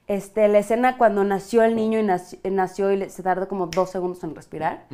[0.07, 3.91] este, la escena cuando nació el niño y nació, nació y se tardó como dos
[3.91, 4.85] segundos en respirar.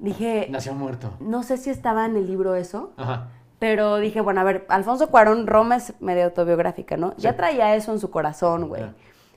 [0.00, 1.12] Dije, Nació muerto.
[1.20, 3.28] no sé si estaba en el libro eso, Ajá.
[3.60, 7.14] pero dije, bueno, a ver, Alfonso Cuarón, Roma es medio autobiográfica, ¿no?
[7.16, 8.82] Ya traía eso en su corazón, güey.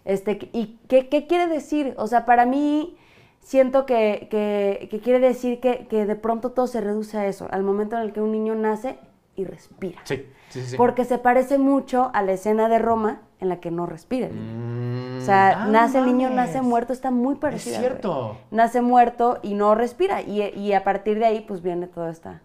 [0.03, 1.93] Este, ¿Y qué, qué quiere decir?
[1.97, 2.97] O sea, para mí
[3.41, 7.47] siento que, que- que quiere decir que, que de pronto todo se reduce a eso,
[7.51, 8.97] al momento en el que un niño nace
[9.35, 9.99] y respira.
[10.03, 10.77] Sí, sí, sí.
[10.77, 14.35] Porque se parece mucho a la escena de Roma en la que no respira el
[14.35, 14.53] niño.
[14.53, 17.75] Mm, O sea, ah, nace el niño, nace muerto, está muy parecido.
[17.75, 18.37] Es cierto.
[18.51, 20.21] Nace muerto y no respira.
[20.21, 22.41] Y, y a partir de ahí, pues viene todo esta,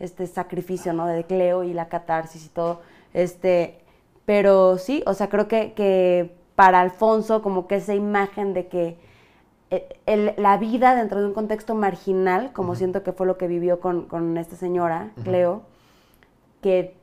[0.00, 1.06] este sacrificio, ¿no?
[1.06, 2.80] De Cleo y la catarsis y todo.
[3.14, 3.78] Este,
[4.24, 8.96] pero sí, o sea, creo que, que para Alfonso, como que esa imagen de que
[10.06, 13.80] el- la vida dentro de un contexto marginal, como siento que fue lo que vivió
[13.80, 15.62] con, con esta señora, Cleo,
[16.60, 16.94] que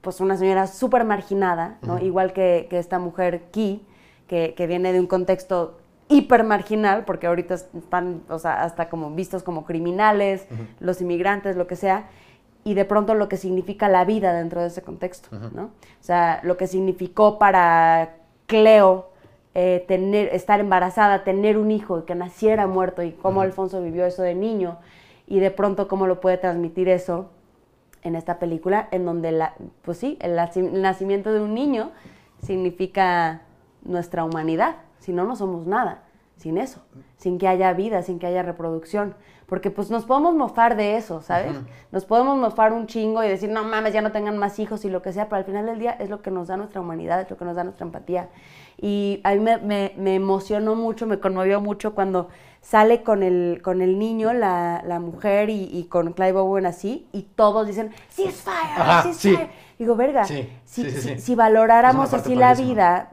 [0.00, 1.98] pues una señora súper marginada, ¿no?
[2.06, 3.84] Igual que, que esta mujer Ki,
[4.26, 5.78] que, que viene de un contexto
[6.08, 10.46] hiper marginal, porque ahorita están, o sea, hasta como vistos como criminales,
[10.80, 12.08] los inmigrantes, lo que sea,
[12.64, 15.64] y de pronto lo que significa la vida dentro de ese contexto, ¿no?
[15.64, 15.70] O
[16.02, 19.10] sea, lo que significó para Cleo
[19.54, 24.04] eh, tener, estar embarazada, tener un hijo y que naciera muerto, y cómo Alfonso vivió
[24.04, 24.78] eso de niño,
[25.26, 27.30] y de pronto cómo lo puede transmitir eso
[28.02, 31.92] en esta película, en donde, la, pues sí, el, naci- el nacimiento de un niño
[32.42, 33.42] significa
[33.82, 34.76] nuestra humanidad.
[34.98, 36.02] Si no, no somos nada
[36.36, 36.82] sin eso,
[37.16, 39.14] sin que haya vida, sin que haya reproducción.
[39.46, 41.54] Porque pues nos podemos mofar de eso, ¿sabes?
[41.92, 44.90] Nos podemos mofar un chingo y decir, no mames, ya no tengan más hijos y
[44.90, 47.20] lo que sea, pero al final del día es lo que nos da nuestra humanidad,
[47.20, 48.28] es lo que nos da nuestra empatía.
[48.80, 52.28] Y a mí me, me- me emocionó mucho, me conmovió mucho cuando
[52.60, 57.06] sale con el, con el niño, la, la mujer y, y con Clive Owen así,
[57.12, 59.44] y todos dicen, ceasefire, Ajá, ceasefire.
[59.46, 59.50] sí.
[59.78, 61.18] Digo, verga, Sí, si, sí, sí, si- sí.
[61.20, 63.10] si valoráramos Es así la vida,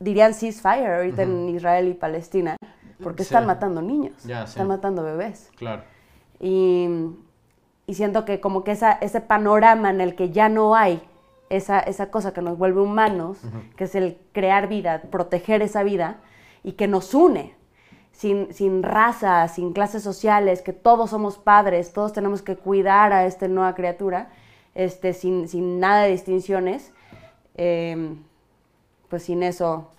[0.00, 2.56] dirían ceasefire ahorita en Israel y Palestina,
[3.02, 3.28] porque Sí.
[3.28, 4.50] están matando niños, Ya, sí.
[4.52, 5.50] están matando bebés.
[5.56, 5.82] Claro.
[6.40, 6.88] Y,
[7.86, 11.02] y siento que como que esa, ese panorama en el que ya no hay
[11.56, 13.38] esa, esa cosa que nos vuelve humanos,
[13.76, 16.18] que es el crear vida, proteger esa vida,
[16.62, 17.54] y que nos une,
[18.12, 23.26] sin, sin raza, sin clases sociales, que todos somos padres, todos tenemos que cuidar a
[23.26, 24.30] esta nueva criatura,
[24.74, 26.92] este, sin, sin nada de distinciones,
[27.56, 28.14] eh,
[29.08, 29.90] pues sin eso,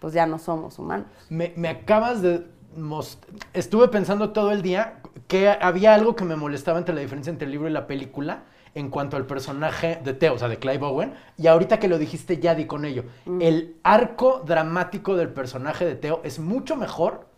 [0.00, 1.06] pues ya no somos humanos.
[1.28, 2.46] Me, me acabas de
[2.76, 3.32] mostrar.
[3.52, 7.46] Estuve pensando todo el día que había algo que me molestaba entre la diferencia entre
[7.46, 8.42] el libro y la película
[8.74, 11.14] en cuanto al personaje de Theo, o sea, de Clive Owen.
[11.36, 13.04] Y ahorita que lo dijiste, ya di con ello.
[13.40, 17.29] El arco dramático del personaje de Theo es mucho mejor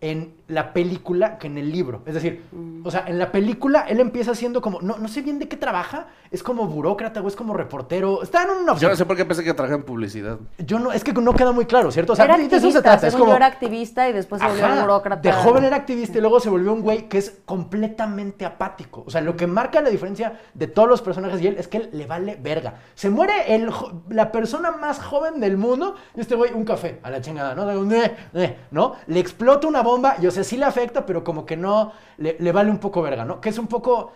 [0.00, 2.02] en la película que en el libro.
[2.06, 2.44] Es decir,
[2.84, 5.56] o sea, en la película él empieza siendo como, no, no sé bien de qué
[5.56, 9.16] trabaja, es como burócrata o es como reportero, está en una Yo no sé por
[9.16, 10.38] qué pensé que trabajaba en publicidad.
[10.58, 12.12] Yo no, es que no queda muy claro, ¿cierto?
[12.12, 13.32] O sea, era de eso se trata, es como...
[13.32, 15.20] yo era activista y después se volvió Ajá, burócrata.
[15.20, 19.02] De joven era activista y luego se volvió un güey que es completamente apático.
[19.06, 21.78] O sea, lo que marca la diferencia de todos los personajes y él es que
[21.78, 22.74] él le vale verga.
[22.94, 23.70] Se muere el,
[24.10, 27.66] la persona más joven del mundo y este güey, un café, a la chingada, ¿no?
[27.66, 28.94] De un, eh, eh, ¿no?
[29.08, 32.36] Le explota una bomba y, o sea, sí le afecta, pero como que no, le,
[32.38, 33.40] le vale un poco verga, ¿no?
[33.40, 34.12] Que es un poco...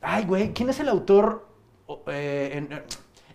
[0.00, 1.46] Ay, güey, ¿quién es el autor?
[2.06, 2.82] Eh, en- eh,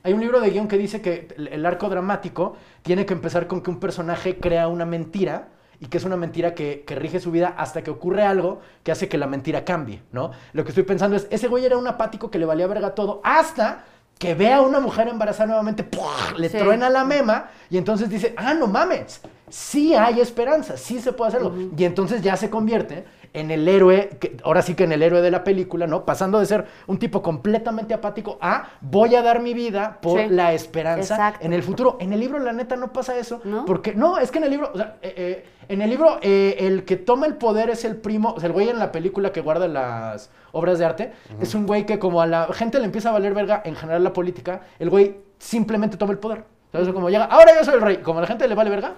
[0.03, 3.47] hay un libro de guion que dice que el, el arco dramático tiene que empezar
[3.47, 7.19] con que un personaje crea una mentira y que es una mentira que, que rige
[7.19, 10.31] su vida hasta que ocurre algo que hace que la mentira cambie, ¿no?
[10.53, 13.21] Lo que estoy pensando es, ese güey era un apático que le valía verga todo
[13.23, 13.83] hasta
[14.17, 16.33] que ve a una mujer embarazada nuevamente, ¡pua!
[16.37, 16.57] le Sí.
[16.57, 21.29] truena la mema y entonces dice, ah, no mames, sí hay esperanza, sí se puede
[21.29, 21.53] hacerlo.
[21.77, 25.21] Y entonces ya se convierte en el héroe, que, ahora sí que en el héroe
[25.21, 26.05] de la película, ¿no?
[26.05, 30.27] Pasando de ser un tipo completamente apático a voy a dar mi vida por Sí.
[30.29, 31.45] la esperanza Exacto.
[31.45, 31.97] en el futuro.
[31.99, 33.41] En el libro, la neta, no pasa eso.
[33.43, 33.65] ¿No?
[33.65, 36.55] Porque, no, es que en el libro, o sea, eh, eh, en el libro, eh,
[36.59, 39.31] el que toma el poder es el primo, o sea, el güey en la película
[39.31, 42.85] que guarda las obras de arte, es un güey que como a la gente le
[42.85, 46.45] empieza a valer verga en general la política, el güey simplemente toma el poder.
[46.71, 46.89] ¿Sabes?
[46.89, 47.97] Como llega, ahora yo soy el rey.
[47.97, 48.95] Como a la gente le vale verga,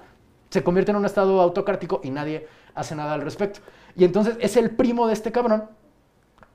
[0.50, 3.60] se convierte en un estado autocrático y nadie hace nada al respecto.
[3.96, 5.66] Y entonces es el primo de este cabrón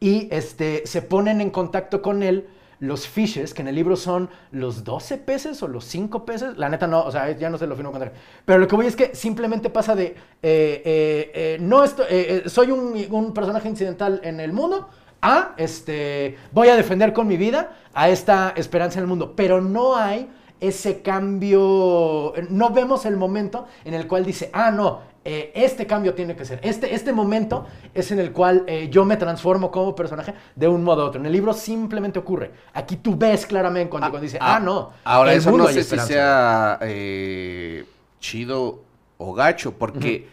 [0.00, 2.48] y este, se ponen en contacto con él
[2.80, 6.56] los fishes, que en el libro son los 12 peces o los 5 peces.
[6.56, 8.12] La neta no, o sea, ya no se lo firmo contar.
[8.44, 12.42] Pero lo que voy es que simplemente pasa de, eh, eh, eh, no esto, eh,
[12.46, 14.88] soy un, un personaje incidental en el mundo,
[15.22, 19.34] a, este, voy a defender con mi vida a esta esperanza en el mundo.
[19.34, 20.28] Pero no hay
[20.68, 26.14] ese cambio, no vemos el momento en el cual dice, ah, no, eh, este cambio
[26.14, 29.94] tiene que ser, este, este momento es en el cual eh, yo me transformo como
[29.94, 31.20] personaje de un modo a otro.
[31.20, 32.50] En el libro simplemente ocurre.
[32.72, 34.92] Aquí tú ves claramente cuando, cuando dice, ah, no.
[35.04, 36.12] Ahora, eso no sé si esperanza".
[36.12, 37.84] sea eh,
[38.20, 38.82] chido
[39.16, 40.28] o gacho, porque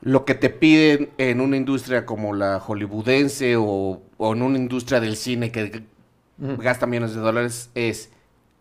[0.00, 4.98] lo que te piden en una industria como la hollywoodense o, o en una industria
[4.98, 5.84] del cine que
[6.38, 8.10] gasta millones de dólares es,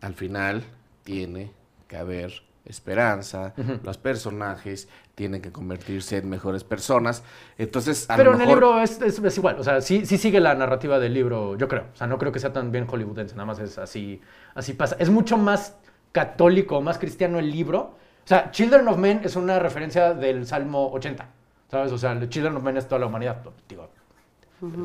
[0.01, 0.63] al final,
[1.03, 1.51] tiene
[1.87, 2.31] que haber
[2.63, 7.23] esperanza, los personajes tienen que convertirse en mejores personas.
[7.57, 10.17] Entonces, a Pero lo en el libro es, es- es igual, o sea, sí, sí
[10.17, 11.85] sigue la narrativa del libro, yo creo.
[11.93, 14.21] O sea, no creo que sea tan bien hollywoodense, nada más es así,
[14.53, 14.95] así pasa.
[14.99, 15.75] Es mucho más
[16.11, 17.95] católico, más cristiano el libro.
[18.23, 21.27] O sea, Children of Men es una referencia del Salmo 80,
[21.69, 21.91] ¿sabes?
[21.91, 23.41] O sea, el Children of Men es toda la humanidad.
[23.67, 23.89] Digo,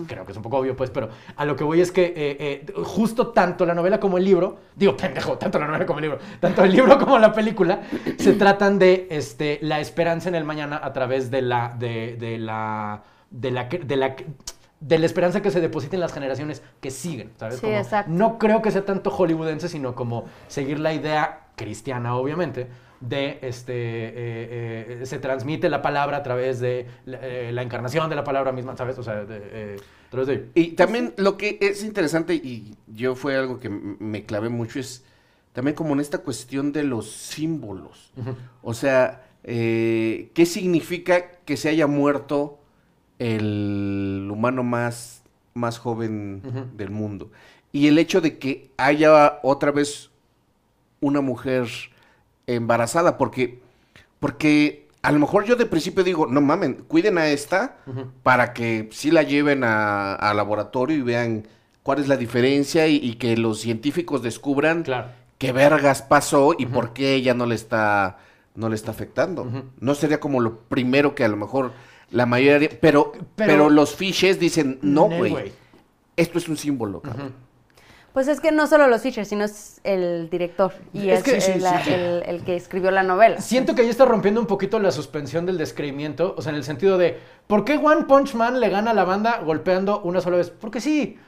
[0.07, 2.14] creo que es un poco obvio, pues, pero a lo que voy es que eh,
[2.16, 6.05] eh, justo tanto la novela como el libro, digo, pendejo, tanto la novela como el
[6.05, 7.81] libro, tanto el libro como la película,
[8.18, 12.39] se tratan de este, la esperanza en el mañana a través de la, de, de
[12.39, 14.16] la, de la, de la,
[14.81, 17.57] de la esperanza que se deposita en las generaciones que siguen, ¿sabes?
[17.57, 18.11] Sí, Como, exacto.
[18.12, 22.68] No creo que sea tanto hollywoodense, sino como seguir la idea cristiana, obviamente,
[23.01, 28.09] de este eh, eh, se transmite la palabra a través de la, eh, la encarnación
[28.09, 28.99] de la palabra misma, ¿sabes?
[28.99, 29.77] O sea, de,
[30.07, 34.25] a través de Y también lo que es interesante, y yo fue algo que me
[34.25, 35.05] clavé mucho, es
[35.53, 38.13] también como en esta cuestión de los símbolos.
[38.63, 42.59] O sea, ¿qué significa que se haya muerto
[43.19, 45.23] el humano más,
[45.55, 46.43] más joven
[46.77, 47.31] del mundo?
[47.73, 50.11] Y el hecho de que haya otra vez
[51.01, 51.69] una mujer
[52.47, 53.61] embarazada, porque,
[54.21, 57.77] porque a lo mejor yo de principio digo, no mamen, cuiden a esta
[58.23, 61.47] para que sí la lleven a, a laboratorio y vean
[61.83, 65.09] cuál es la diferencia y, y que los científicos descubran Claro.
[65.39, 68.19] qué vergas pasó y por qué ella no le está
[68.55, 69.47] no le está afectando.
[69.81, 71.73] No sería como lo primero que a lo mejor
[72.11, 75.53] la mayoría, pero pero, Pero- los fishes dicen, no, güey,
[76.17, 77.35] esto es un símbolo, cabrón.
[78.17, 81.35] Pues es que no solo los features, sino es el director y Es es, que-
[81.35, 81.93] el, sí, sí, sí.
[81.93, 83.43] el- el que escribió la novela.
[83.43, 86.64] Siento que ahí está rompiendo un poquito la suspensión del descreimiento, o sea, en el
[86.64, 90.39] sentido de, ¿por qué One Punch Man le gana a la banda golpeando una sola
[90.39, 90.49] vez?
[90.49, 91.19] Porque sí,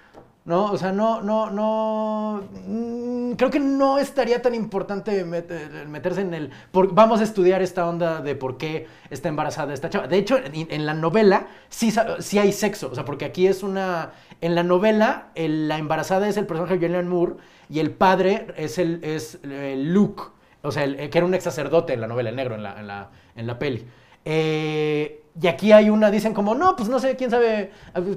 [0.48, 0.64] ¿no?
[0.72, 6.32] O sea, no, no, no, mm, creo que no estaría tan importante met- meterse en
[6.34, 10.08] el, por- vamos a estudiar esta onda de por qué está embarazada esta chava.
[10.08, 14.12] De hecho, en, la novela sí, sí hay sexo, o sea, porque aquí es una,
[14.40, 17.34] en la novela el- la embarazada es el personaje de Julianne Moore
[17.68, 20.22] y el padre es, el, es eh, Luke.
[20.62, 22.80] O sea, eh, que era un ex sacerdote en la novela, el negro en la,
[22.80, 23.86] en la, en la peli.
[24.24, 27.70] Eh, y aquí hay una, dicen como, no, pues no sé, quién sabe,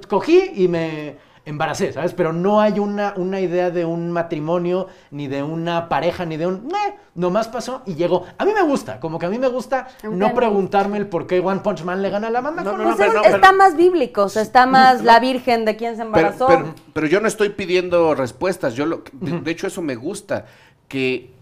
[0.08, 2.14] cogí y me embaracé, ¿sabes?
[2.14, 6.46] Pero no hay una, una idea de un matrimonio, ni de una pareja, ni de
[6.46, 8.26] un, "Meh", nomás pasó y llegó.
[8.38, 11.40] A mí me gusta, como que a mí me gusta no preguntarme el por qué
[11.40, 12.64] One Punch Man le gana a la banda.
[12.64, 15.04] No, con no, Pues es- pero no, está pero- más bíblico, o sea, está más
[15.04, 16.46] la virgen de quien se embarazó.
[16.48, 18.76] pero, pero yo no estoy pidiendo respuestas.
[18.76, 20.46] Yo lo, de, de hecho eso me gusta
[20.88, 21.34] que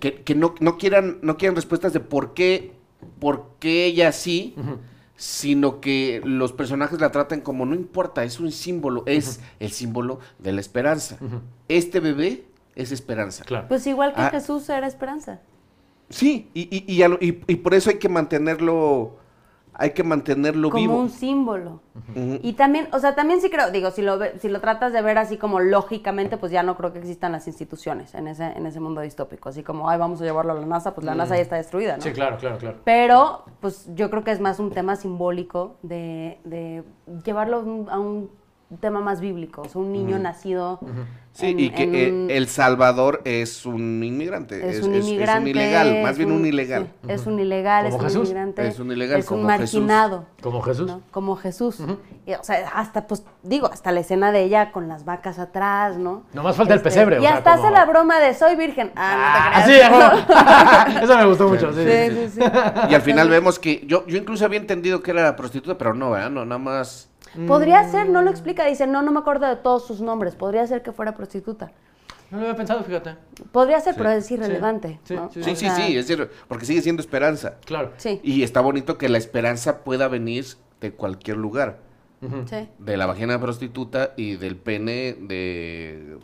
[0.00, 2.72] que, que no, no quieran no quieran respuestas de por qué
[3.18, 4.54] por qué ella sí,
[5.16, 10.20] sino que los personajes la traten como no importa, es un símbolo, es el símbolo
[10.38, 11.18] de la esperanza.
[11.68, 12.44] Este bebé
[12.74, 13.44] es esperanza.
[13.44, 13.68] Claro.
[13.68, 14.30] Pues igual que Ah.
[14.30, 15.40] Jesús era esperanza.
[16.10, 19.16] Sí, y, y, y, a lo- y- y por eso hay que mantenerlo
[19.78, 20.96] hay que mantenerlo como vivo.
[20.98, 21.80] un símbolo.
[22.42, 25.02] Y también, o sea, también sí creo, digo, si lo, ve- si lo tratas de
[25.02, 28.64] ver así como lógicamente, pues ya no creo que existan las instituciones en ese, en
[28.66, 29.48] ese mundo distópico.
[29.50, 31.96] Así como, ay, vamos a llevarlo a la NASA, pues la NASA ya está destruida,
[31.96, 32.02] ¿no?
[32.02, 32.78] Sí, claro, claro, claro.
[32.84, 36.82] Pero, pues yo creo que es más un tema simbólico de, de
[37.24, 38.30] llevarlo a un- a un
[38.80, 39.62] tema más bíblico.
[39.62, 40.80] O sea, un niño nacido.
[41.36, 45.42] Sí, en- y que en eh, un- El Salvador es un inmigrante, es, un inmigrante.
[45.42, 46.88] un ilegal, más es bien un, ilegal.
[47.04, 48.22] sí, es un ilegal, Como es un Jesús.
[48.30, 48.66] inmigrante.
[48.66, 49.80] Es un ilegal, es un como Jesús.
[49.82, 50.24] marginado.
[50.40, 50.86] Como Jesús.
[50.86, 51.02] ¿no?
[51.10, 51.78] Como Jesús.
[52.24, 55.98] Y, o sea, hasta, pues, digo, hasta la escena de ella con las vacas atrás,
[55.98, 56.22] ¿no?
[56.26, 58.56] Este, Nomás falta el pesebre, o Y sea, hasta como- hace la broma de soy
[58.56, 58.92] virgen.
[58.96, 60.94] Ah, Ah, no sí, te a creas.
[60.94, 61.04] huevo.
[61.04, 61.72] Eso me gustó mucho.
[61.72, 62.28] Sí, sí, Sí, sí.
[62.30, 62.50] sí, sí.
[62.90, 66.10] Y al final vemos que yo, yo incluso había entendido que era prostituta, pero no,
[66.12, 66.30] ¿verdad?
[66.30, 67.10] No, nada más.
[67.46, 70.66] Podría ser, no lo explica, dice, no, no me acuerdo de todos sus nombres, podría
[70.66, 71.72] ser que fuera prostituta.
[72.30, 73.16] No lo había pensado, fíjate.
[73.52, 73.98] Podría ser, Sí.
[73.98, 74.98] pero es irrelevante.
[75.04, 75.30] Sí, ¿no?
[75.32, 77.56] sí, Sí, sí, sea, sí, es decir, porque sigue siendo esperanza.
[77.64, 77.92] Claro.
[77.98, 80.44] Sí, Y está bonito que la esperanza pueda venir
[80.80, 81.78] de cualquier lugar.
[82.48, 82.68] Sí.
[82.78, 86.18] De la vagina prostituta y del pene de...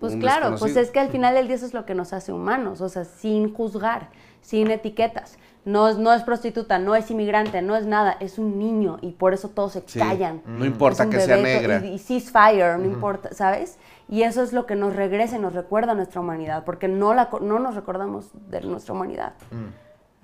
[0.00, 2.32] Pues claro, pues es que al final del día eso es lo que nos hace
[2.32, 4.10] humanos, o sea, sin juzgar,
[4.40, 5.38] sin etiquetas.
[5.64, 9.12] No es, no es prostituta, no es inmigrante, no es nada, es un niño y
[9.12, 10.42] por eso todos se Sí, callan.
[10.44, 11.84] no importa que sea negra.
[11.86, 13.78] Y, y ceasefire, no importa, ¿sabes?
[14.08, 17.14] Y eso es lo que nos regresa y nos recuerda a nuestra humanidad, porque no,
[17.14, 19.34] la, no nos recordamos de nuestra humanidad,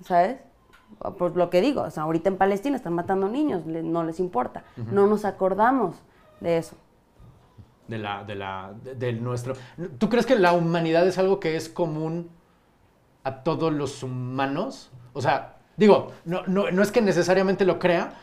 [0.03, 0.37] ¿sabes?
[1.17, 4.19] Pues lo que digo, o sea, ahorita en Palestina están matando niños, le- no les
[4.19, 5.95] importa, no nos acordamos
[6.41, 6.75] de eso.
[7.87, 9.53] de la, de la, de- del nuestro.
[9.97, 12.29] ¿Tú crees que la humanidad es algo que es común
[13.23, 14.91] a todos los humanos?
[15.13, 18.13] O sea, digo, no, no, no es que necesariamente lo crea,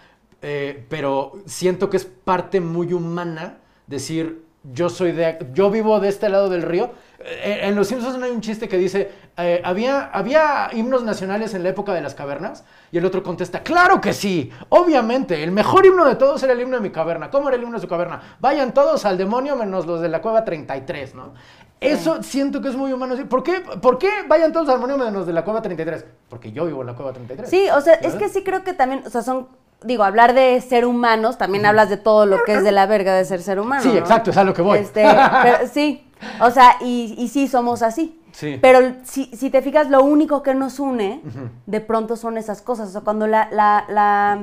[0.43, 6.09] eh, pero siento que es parte muy humana decir, yo soy de, yo vivo de
[6.09, 6.91] este lado del río.
[7.21, 11.63] Eh, en Los Simpsons hay un chiste que dice, eh, había, había himnos nacionales en
[11.63, 15.87] la época de las cavernas, y el otro contesta, claro que sí, obviamente, el mejor
[15.87, 17.31] himno de todos era el himno de mi caverna.
[17.31, 18.37] ¿Cómo era el himno de su caverna?
[18.41, 21.35] Vayan todos al demonio menos los de la cueva 33, ¿no?
[21.81, 23.15] Eso siento que es muy humano.
[23.29, 26.05] ¿Por qué, ¿Por qué vayan todos al demonio menos de la cueva 33?
[26.29, 27.49] Porque yo vivo en la cueva 33.
[27.51, 29.49] Sí, o sea, es que sí creo que también, o sea, son,
[29.83, 33.15] digo, hablar de ser humanos, también hablas de todo lo que es de la verga
[33.15, 33.83] de ser ser humano.
[33.83, 33.99] Sí, ¿no?
[33.99, 34.79] exacto, es a lo que voy.
[34.79, 35.05] Este,
[35.43, 36.11] pero sí,
[36.41, 38.21] o sea, y, y sí somos así.
[38.33, 38.59] Sí.
[38.61, 41.23] Pero si, si te fijas, lo único que nos une,
[41.67, 42.89] de pronto son esas cosas.
[42.89, 44.41] O sea, cuando la, la, la-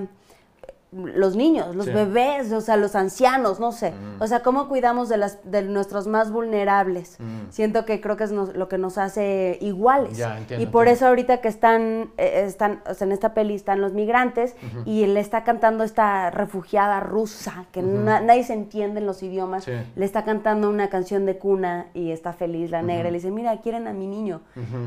[0.95, 1.91] los niños, los Sí.
[1.91, 3.93] bebés, o sea, los ancianos, no sé.
[4.19, 7.17] O sea, cómo cuidamos de, las, de nuestros más vulnerables.
[7.49, 10.17] Siento que creo que es nos- lo que nos hace iguales.
[10.17, 10.97] Ya, entiendo, y por entiendo.
[10.97, 15.05] eso ahorita que están, eh, están o sea, en esta peli están los migrantes y
[15.07, 19.71] le está cantando esta refugiada rusa, que na- nadie se entiende en los idiomas, Sí.
[19.95, 23.31] le está cantando una canción de cuna y está feliz la negra, y le dice,
[23.31, 24.41] mira, quieren a mi niño.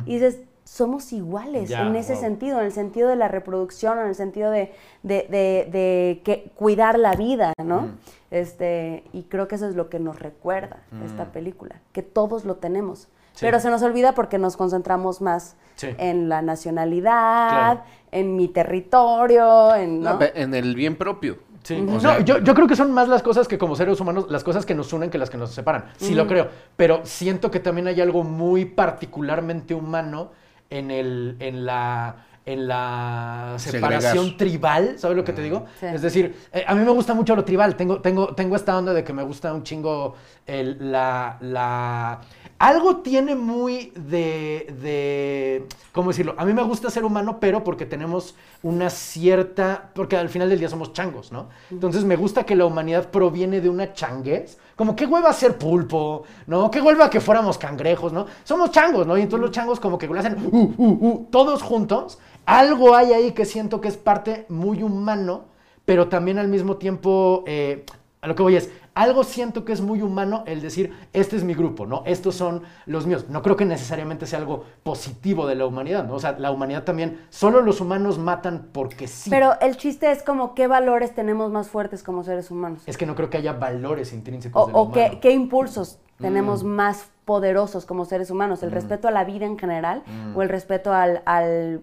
[0.05, 2.21] Y dices, somos iguales Ya, en ese wow.
[2.23, 4.73] sentido, en el sentido de la reproducción, en el sentido de,
[5.05, 7.91] de- de- de que cuidar la vida, ¿no?
[8.33, 12.57] este, y creo que eso es lo que nos recuerda esta película, que todos lo
[12.57, 13.09] tenemos.
[13.33, 13.41] Sí.
[13.45, 15.89] Pero se nos olvida porque nos concentramos más Sí.
[15.99, 17.81] en la nacionalidad, Claro.
[18.11, 20.01] en mi territorio, en...
[20.03, 20.15] ¿no?
[20.15, 21.39] No, pe- en el bien propio.
[21.63, 21.75] Sí.
[21.75, 24.43] O No, yo, yo creo que son más las cosas que como seres humanos, las
[24.45, 25.87] cosas que nos unen que las que nos separan.
[25.97, 26.49] Sí lo creo.
[26.77, 30.31] Pero siento que también hay algo muy particularmente humano
[30.71, 32.17] en el, en la
[32.49, 34.01] en la Segregar.
[34.01, 35.65] separación tribal, ¿sabes lo que te digo?
[35.81, 35.87] Sí.
[35.87, 38.93] Es decir, eh, a mí me gusta mucho lo tribal, tengo, tengo, tengo esta onda
[38.95, 40.15] de que me gusta un chingo
[40.47, 42.21] el- la, la...
[42.61, 46.37] Algo tiene muy de, de, ¿cómo decirlo?
[46.39, 50.61] A mí me gusta ser humano, pero porque tenemos una cierta, porque al final del
[50.61, 51.49] día somos changos, ¿no?
[51.69, 56.25] Entonces me gusta que la humanidad proviene de una changuez, como qué hueva ser pulpo,
[56.47, 56.71] ¿no?
[56.71, 58.27] Qué hueva que fuéramos cangrejos, ¿no?
[58.45, 59.17] Somos changos, ¿no?
[59.17, 62.19] Y entonces los changos como que lo hacen, uh, uh, uh, todos juntos.
[62.45, 65.47] Algo hay ahí que siento que es parte muy humano,
[65.87, 67.85] pero también al mismo tiempo, eh,
[68.21, 71.45] a lo que voy es, algo siento que es muy humano el decir, este es
[71.45, 72.03] mi grupo, ¿no?
[72.07, 73.27] Estos son los míos.
[73.29, 76.15] No creo que necesariamente sea algo positivo de la humanidad, ¿no?
[76.15, 79.29] O sea, la humanidad también, solo los humanos matan porque sí.
[79.29, 82.83] Pero el chiste es como qué valores tenemos más fuertes como seres humanos.
[82.87, 85.17] es que no creo que haya valores intrínsecos O, de lo o qué, humano.
[85.17, 85.21] Mm.
[85.21, 90.03] qué impulsos tenemos más poderosos como seres humanos, el respeto a la vida en general
[90.07, 90.35] Mm.
[90.37, 91.83] o el respeto al, al,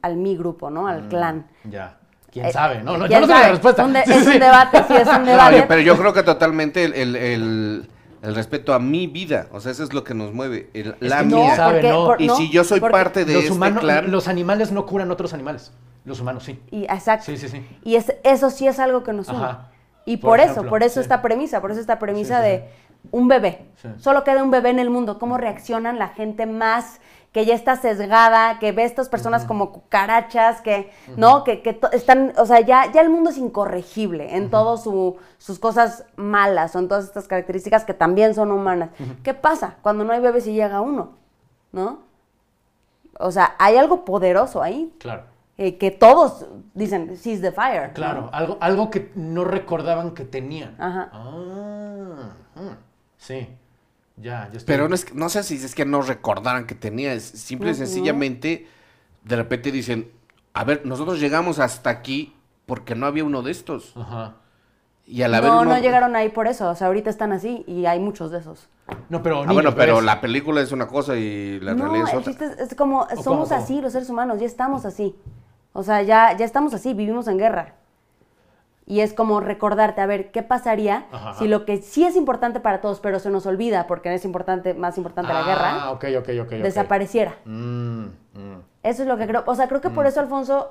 [0.00, 0.86] al mi grupo, ¿no?
[0.86, 1.46] Al clan.
[1.64, 1.98] Ya.
[2.32, 2.82] ¿Quién Eh, sabe?
[2.82, 3.84] No, no, ¿quién yo no sé la respuesta.
[3.84, 4.30] Un de- Sí, es sí.
[4.30, 5.56] un debate, sí, es un No, debate.
[5.58, 7.90] yo- pero yo creo que totalmente el, el- el-
[8.22, 11.18] el respeto a mi vida, o sea, eso es lo que nos mueve, el- la
[11.18, 11.56] que no, mía.
[11.56, 12.04] sabe, porque, no.
[12.06, 14.72] por- Y no, si yo soy porque- parte de los, este humanos, clan, los animales
[14.72, 15.72] no curan otros animales.
[16.04, 16.58] Los humanos sí.
[16.70, 17.26] Y, exacto.
[17.26, 17.64] Sí, sí, sí.
[17.84, 19.38] Y es, eso sí es algo que nos une.
[19.44, 19.68] Ajá.
[20.04, 21.00] Y Por por, eso, por eso sí.
[21.00, 22.64] esta premisa, por eso esta premisa Sí, sí, de
[23.12, 23.66] un bebé.
[23.80, 23.88] Sí.
[23.98, 25.18] Solo queda un bebé en el mundo.
[25.20, 27.00] ¿Cómo reaccionan la gente más
[27.32, 31.44] que ya está sesgada, que ve a estas personas como cucarachas, que, ¿no?
[31.44, 36.04] Que, que están, o sea, ya, ya el mundo es incorregible en todas sus cosas
[36.16, 38.90] malas, en todas estas características que también son humanas.
[39.22, 41.12] ¿Qué pasa cuando no hay bebés y llega uno?
[41.72, 42.00] ¿No?
[43.18, 45.22] O sea, hay algo poderoso ahí, Claro.
[45.56, 47.88] eh, que todos dicen, seize the fire.
[47.88, 47.94] ¿no?
[47.94, 50.76] Claro, algo, algo que no recordaban que tenían.
[50.78, 51.08] Ajá.
[51.12, 52.76] Ah,
[53.16, 53.48] sí.
[54.16, 54.66] Ya, yo estoy.
[54.74, 57.70] pero no, es, que- no sé si es que no recordaran que tenía, es simple
[57.70, 58.66] y sencillamente,
[59.24, 60.10] de repente dicen,
[60.52, 62.34] a ver, nosotros llegamos hasta aquí
[62.66, 63.96] porque no había uno de estos.
[63.96, 64.36] Ajá.
[65.04, 66.70] Y al haber No, uno- no llegaron ahí por eso.
[66.70, 68.68] O sea, ahorita están así y hay muchos de esos.
[69.08, 69.42] No, pero.
[69.42, 72.32] Ah, bueno, pero la película es una cosa y la no, realidad es otra.
[72.32, 73.60] es, es como, cómo, somos cómo?
[73.60, 75.16] así los seres humanos, ya estamos así.
[75.72, 77.74] O sea, ya, ya estamos así, vivimos en guerra.
[78.84, 81.34] Y es como recordarte, a ver, ¿qué pasaría Ajá.
[81.34, 84.74] si lo que sí es importante para todos, pero se nos olvida porque es importante,
[84.74, 85.98] más importante la guerra, Ah,
[86.62, 87.36] desapareciera?
[87.44, 88.04] Mm,
[88.34, 88.60] mm.
[88.82, 89.44] Eso es lo que creo.
[89.46, 90.70] O sea, creo que por eso Alfonso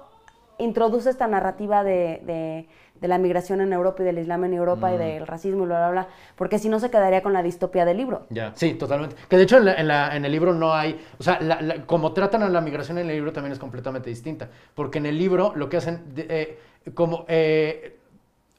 [0.57, 2.67] introduce esta narrativa de, de-
[2.99, 5.77] de la migración en Europa y del Islam en Europa y del racismo y bla,
[5.79, 6.07] bla, bla.
[6.35, 8.27] Porque si no se quedaría con la distopía del libro.
[8.29, 9.15] Ya, sí, totalmente.
[9.27, 11.83] Que de hecho en, la- en la- en el libro no hay, o sea, la-
[11.87, 14.49] como tratan a la migración en el libro también es completamente distinta.
[14.75, 16.59] Porque en el libro lo que hacen, eh,
[16.93, 17.97] como, eh,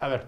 [0.02, 0.26] a ver,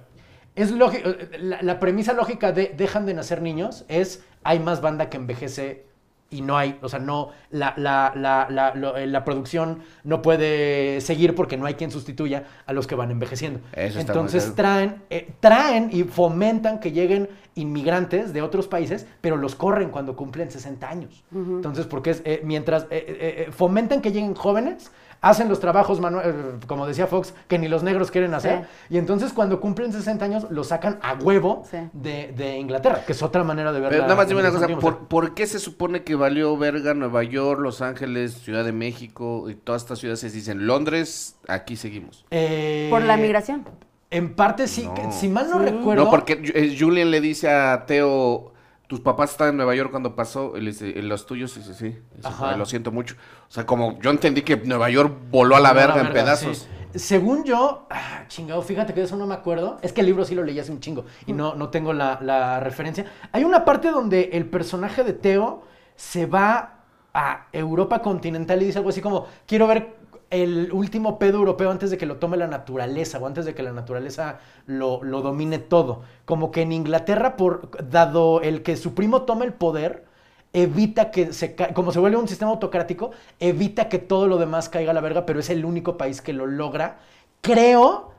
[0.54, 5.10] es lógico, la, la premisa lógica de dejan de nacer niños es hay más banda
[5.10, 5.84] que envejece
[6.30, 11.34] y no hay, o sea, no, la, la, la, eh, la producción no puede seguir
[11.34, 13.60] porque no hay quien sustituya a los que van envejeciendo.
[13.72, 19.36] Eso está Entonces traen, eh, traen y fomentan que lleguen inmigrantes de otros países, pero
[19.36, 21.24] los corren cuando cumplen 60 años.
[21.32, 24.90] Entonces, porque es, eh, mientras eh, eh, eh, fomentan que lleguen jóvenes,
[25.24, 26.34] hacen los trabajos, eh,
[26.66, 30.46] como decía Fox, que ni los negros quieren hacer, y entonces cuando cumplen 60 años,
[30.50, 31.78] los sacan a huevo Sí.
[31.92, 34.50] de, de Inglaterra, que es otra manera de ver Pero la- nada más dime una
[34.50, 38.72] cosa, ¿por, por qué se supone que valió verga Nueva York, Los Ángeles, Ciudad de
[38.72, 42.24] México y todas estas ciudades se dicen Londres, aquí seguimos?
[42.30, 43.64] Eh, Por la migración.
[44.10, 45.64] En parte sí, que- si mal no Sí.
[45.64, 46.04] recuerdo.
[46.04, 48.53] No, porque eh, Julian le dice a Teo,
[48.86, 51.98] tus papás estaban en Nueva York cuando pasó, él dice, "¿En los tuyos, dice, sí,
[52.14, 52.50] Dice, Ajá.
[52.50, 53.16] "Ay, lo siento mucho.
[53.48, 56.58] O sea, como yo entendí que Nueva York voló a la verga en pedazos.
[56.58, 56.98] sí.
[56.98, 59.78] Según yo, ah, chingado, fíjate que de eso no me acuerdo.
[59.82, 62.20] Es que el libro sí lo leí hace un chingo y no, no tengo la,
[62.22, 63.04] la referencia.
[63.32, 65.62] Hay una parte donde el personaje de Teo
[65.96, 69.96] se va a Europa continental y dice algo así como, quiero ver
[70.30, 73.62] el último pedo europeo antes de que lo tome la naturaleza o antes de que
[73.62, 76.02] la naturaleza lo, lo domine todo.
[76.24, 80.04] Como que en Inglaterra, por, dado el que su primo tome el poder,
[80.52, 83.10] evita que se como se vuelve un sistema autocrático,
[83.40, 86.32] evita que todo lo demás caiga a la verga, pero es el único país que
[86.32, 86.98] lo logra.
[87.40, 88.12] Creo,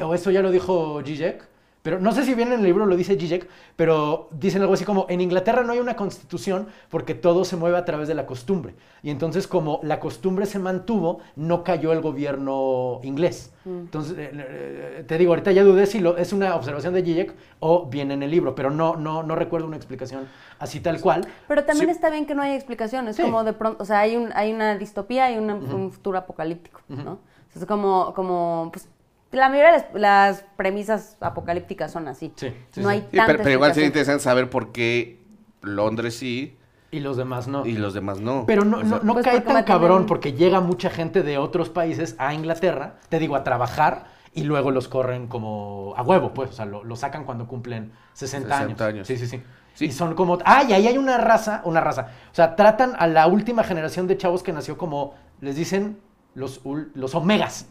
[0.00, 1.51] o eso ya lo dijo Zizek,
[1.82, 4.84] pero no sé si bien en el libro lo dice Zizek, pero dicen algo así
[4.84, 8.24] como, en Inglaterra no hay una constitución porque todo se mueve a través de la
[8.24, 8.74] costumbre.
[9.02, 13.52] Y entonces como la costumbre se mantuvo, no cayó el gobierno inglés.
[13.64, 17.34] Entonces, eh, eh, te digo, ahorita ya dudé si lo, es una observación de Zizek
[17.60, 20.28] o viene en el libro, pero no, no, no recuerdo una explicación
[20.60, 21.26] así tal cual.
[21.48, 21.92] Pero también Sí.
[21.92, 23.22] está bien que no haya explicaciones, Sí.
[23.22, 26.80] como de pronto, o sea, hay, un, hay una distopía y una- un futuro apocalíptico,
[26.88, 27.18] ¿no?
[27.54, 28.88] Es como, como, pues,
[29.32, 32.32] la mayoría de las, las premisas apocalípticas son así.
[32.36, 32.94] Sí, sí, no sí.
[32.94, 35.20] hay Sí, tanta pero, pero igual sería interesante saber por qué
[35.62, 36.58] Londres sí
[36.90, 37.64] Y los demás no.
[37.66, 38.44] y los demás no.
[38.46, 41.38] Pero no, O sea, no, no Pues cae tan cabrón porque llega mucha gente de
[41.38, 46.32] otros países a Inglaterra, te digo, a trabajar y luego los corren como a huevo,
[46.32, 49.06] pues, o sea, lo, lo sacan cuando cumplen 60, 60 años.
[49.06, 49.42] Sí, sí, sí,
[49.74, 49.86] Sí.
[49.86, 52.08] Y son como, ah, y ahí hay una raza, una raza.
[52.30, 55.98] O sea, tratan a la última generación de chavos que nació como, les dicen,
[56.34, 57.66] los, ul- los omegas.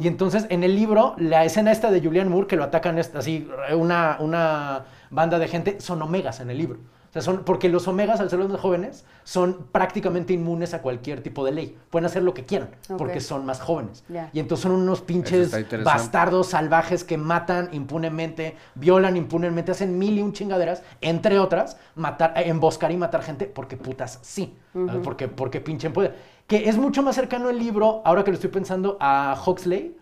[0.00, 3.48] Y entonces en el libro, la escena esta de Julian Moore, que lo atacan así,
[3.74, 6.78] una, una banda de gente, son omegas en el libro.
[7.16, 11.22] Sea, son, porque los omegas, al ser los más jóvenes, son prácticamente inmunes a cualquier
[11.22, 11.78] tipo de ley.
[11.88, 14.04] Pueden hacer lo que quieran, porque son más jóvenes.
[14.34, 15.50] Y entonces son unos pinches
[15.82, 22.34] bastardos salvajes que matan impunemente, violan impunemente, hacen mil y un chingaderas, entre otras, matar,
[22.36, 24.54] eh, emboscar y matar gente porque putas sí,
[25.02, 26.36] porque, porque pinchen poder.
[26.46, 29.96] Que es mucho más cercano el libro, ahora que lo estoy pensando, a Huxley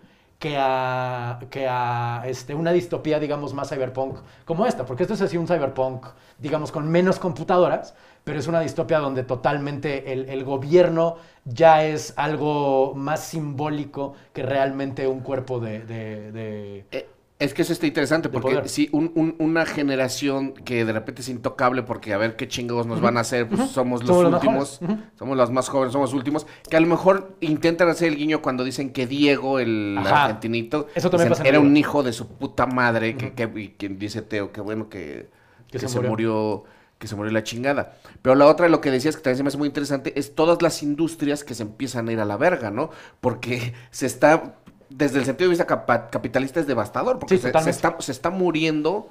[0.44, 5.22] que a, que a este, una distopía, digamos, más cyberpunk como esta, porque esto es
[5.22, 6.04] así un cyberpunk,
[6.38, 11.16] digamos, con menos computadoras, pero es una distopia donde totalmente el, el gobierno
[11.46, 15.82] ya es algo más simbólico que realmente un cuerpo de...
[15.88, 17.08] Eh,
[17.40, 18.68] Es que eso está interesante, De porque poder.
[18.68, 22.86] sí, un- un- una generación que de repente es intocable porque a ver qué chingados
[22.86, 24.80] nos van a hacer, pues somos los Somos los más últimos,
[25.18, 28.40] somos los más jóvenes, somos los últimos, que a lo mejor intentan hacer el guiño
[28.40, 30.24] cuando dicen que Diego, el Ajá.
[30.26, 33.32] argentinito, Eso también dicen, pasa en el era un hijo de su puta madre, que,
[33.76, 35.28] quien dice Teo, que bueno que,
[35.66, 36.10] Que que se se murió.
[36.10, 36.64] murió.
[36.96, 37.96] que se murió la chingada.
[38.22, 40.62] Pero la otra, lo que decías que también se me hace muy interesante, es todas
[40.62, 42.88] las industrias que se empiezan a ir a la verga, ¿no?
[43.20, 44.54] Porque se está,
[44.96, 48.30] desde el sentido de vista capa- capitalista es devastador, porque Sí, se, está, se está
[48.30, 49.10] muriendo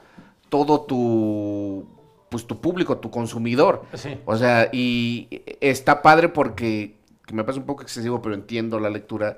[0.49, 1.85] todo tu,
[2.29, 3.83] pues tu público, tu consumidor.
[3.93, 4.17] Sí.
[4.25, 5.27] O sea, y
[5.59, 9.37] está padre porque, que me parece un poco excesivo, pero entiendo la lectura.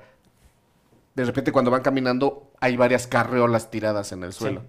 [1.16, 4.64] De repente cuando van caminando hay varias carreolas tiradas en el suelo.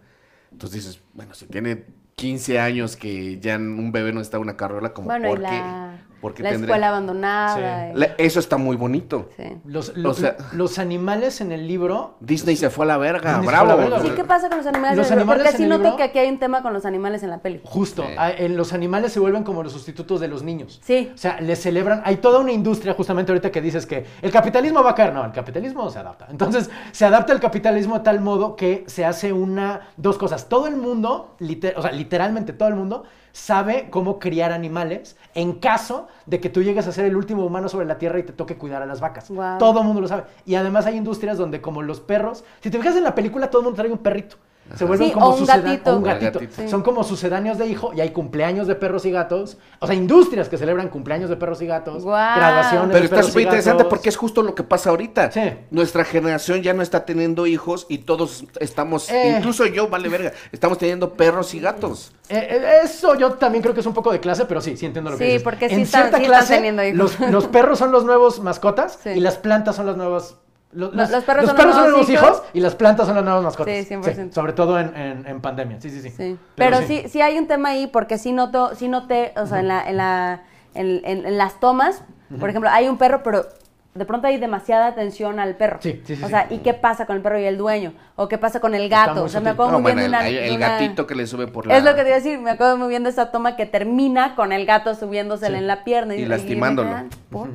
[0.52, 4.56] Entonces dices, bueno, si tiene 15 años que ya un bebé no está en una
[4.56, 5.44] carreola, como Bueno, y ¿por qué?
[5.44, 7.54] la, Porque la tendría- escuela abandonada.
[7.92, 7.92] Sí.
[7.94, 9.28] y- La- eso está muy bonito.
[9.36, 9.44] sí.
[9.64, 13.32] Los, lo- O sea- los animales en el libro Disney se fue a la verga,
[13.34, 13.66] Disney bravo.
[13.68, 14.96] la verga, Sí, ¿qué pasa con los animales?
[14.96, 15.34] Los en el libro?
[15.34, 17.30] Porque en sí el noto libro- que aquí hay un tema con los animales en
[17.30, 17.60] la peli.
[17.64, 18.14] Justo, Sí.
[18.18, 20.80] a- en los animales se vuelven como los sustitutos de los niños.
[20.82, 21.10] Sí.
[21.14, 24.82] O sea, les celebran, hay toda una industria justamente ahorita que dices que el capitalismo
[24.82, 26.26] va a caer, no, el capitalismo se adapta.
[26.30, 30.48] Entonces, se adapta el capitalismo de tal modo que se hace una, dos cosas.
[30.48, 33.04] Todo el mundo, liter- o sea, literalmente todo el mundo,
[33.36, 37.68] sabe cómo criar animales en caso de que tú llegues a ser el último humano
[37.68, 39.30] sobre la Tierra y te toque cuidar a las vacas.
[39.58, 40.24] Todo el mundo lo sabe.
[40.46, 43.60] Y además hay industrias donde como los perros, si te fijas en la película, todo
[43.60, 44.36] el mundo trae un perrito.
[44.74, 45.92] Se vuelven Sí, como o un gatito.
[45.92, 46.40] o un El gatito.
[46.40, 46.62] gatito.
[46.62, 46.68] Sí.
[46.68, 49.58] Son como sucedáneos de hijo y hay cumpleaños de perros y gatos.
[49.78, 52.36] O sea, industrias que celebran cumpleaños de perros y gatos, Guau.
[52.36, 55.30] graduaciones Pero de está súper interesante porque es justo lo que pasa ahorita.
[55.30, 55.40] Sí.
[55.70, 59.36] Nuestra generación ya no está teniendo hijos y todos estamos, Eh.
[59.38, 62.12] incluso yo, vale verga, estamos teniendo perros y gatos.
[62.28, 64.86] Eh, eh, eso yo también creo que es un poco de clase, pero sí, sí
[64.86, 65.42] entiendo lo que Sí, dices.
[65.44, 67.20] porque sí en están- cierta sí están clase, teniendo hijos.
[67.20, 69.10] Los, los perros son los nuevos mascotas Sí.
[69.10, 70.34] y las plantas son las nuevas...
[70.76, 72.24] Los, Los- los perros son los son los nuevos nuevos hijos.
[72.28, 73.74] hijos y las plantas son las nuevas mascotas.
[73.86, 74.32] Sí, 100%.
[74.32, 75.80] sobre todo en, en- en pandemia.
[75.80, 76.10] Sí, sí, sí.
[76.10, 76.38] Sí.
[76.54, 77.04] Pero, sí.
[77.08, 79.96] sí, hay un tema ahí porque sí noto, sí noté, o sea, en la, en
[79.96, 80.42] la,
[80.74, 82.02] en, en- en las tomas,
[82.38, 83.46] por ejemplo, hay un perro, pero
[83.94, 85.78] de pronto hay demasiada atención al perro.
[85.80, 86.30] Sí, sí, sí, O sí.
[86.30, 87.94] sea, ¿y qué pasa con el perro y el dueño?
[88.16, 89.22] ¿O qué pasa con el gato?
[89.24, 90.46] O sea, me acuerdo No, muy bien bueno, de el, una...
[90.48, 91.78] el- una- gatito que le sube por la...
[91.78, 93.64] Es lo que te iba a decir, me acuerdo muy bien de esa toma que
[93.64, 95.62] termina con el gato subiéndosele Sí.
[95.62, 96.14] en la pierna.
[96.14, 96.90] Y me lastimándolo.
[97.30, 97.48] ¿por?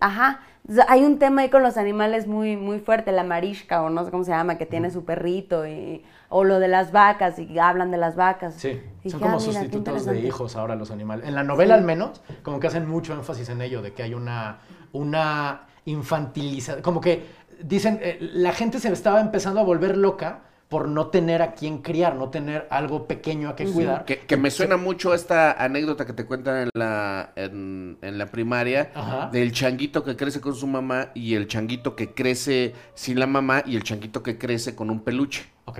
[0.00, 0.40] Ajá.
[0.86, 4.10] Hay un tema ahí con los animales muy, muy fuerte, la marishka o no sé
[4.10, 7.90] cómo se llama, que tiene su perrito, y, o lo de las vacas, y hablan
[7.90, 8.54] de las vacas.
[8.54, 11.26] Sí, Y son como ah, mira, sustitutos de hijos ahora los animales.
[11.26, 14.12] En la novela al menos, como que hacen mucho énfasis en ello, de que hay
[14.12, 14.58] una,
[14.92, 17.24] una infantilización, como que
[17.62, 21.78] dicen, eh, la gente se estaba empezando a volver loca por no tener a quien
[21.78, 24.04] criar, no tener algo pequeño a que cuidar.
[24.04, 28.26] Que, que me suena mucho esta anécdota que te cuentan en la, en, en la
[28.26, 29.30] primaria Ajá.
[29.32, 33.62] del changuito que crece con su mamá y el changuito que crece sin la mamá
[33.64, 35.46] y el changuito que crece con un peluche.
[35.64, 35.78] Ok.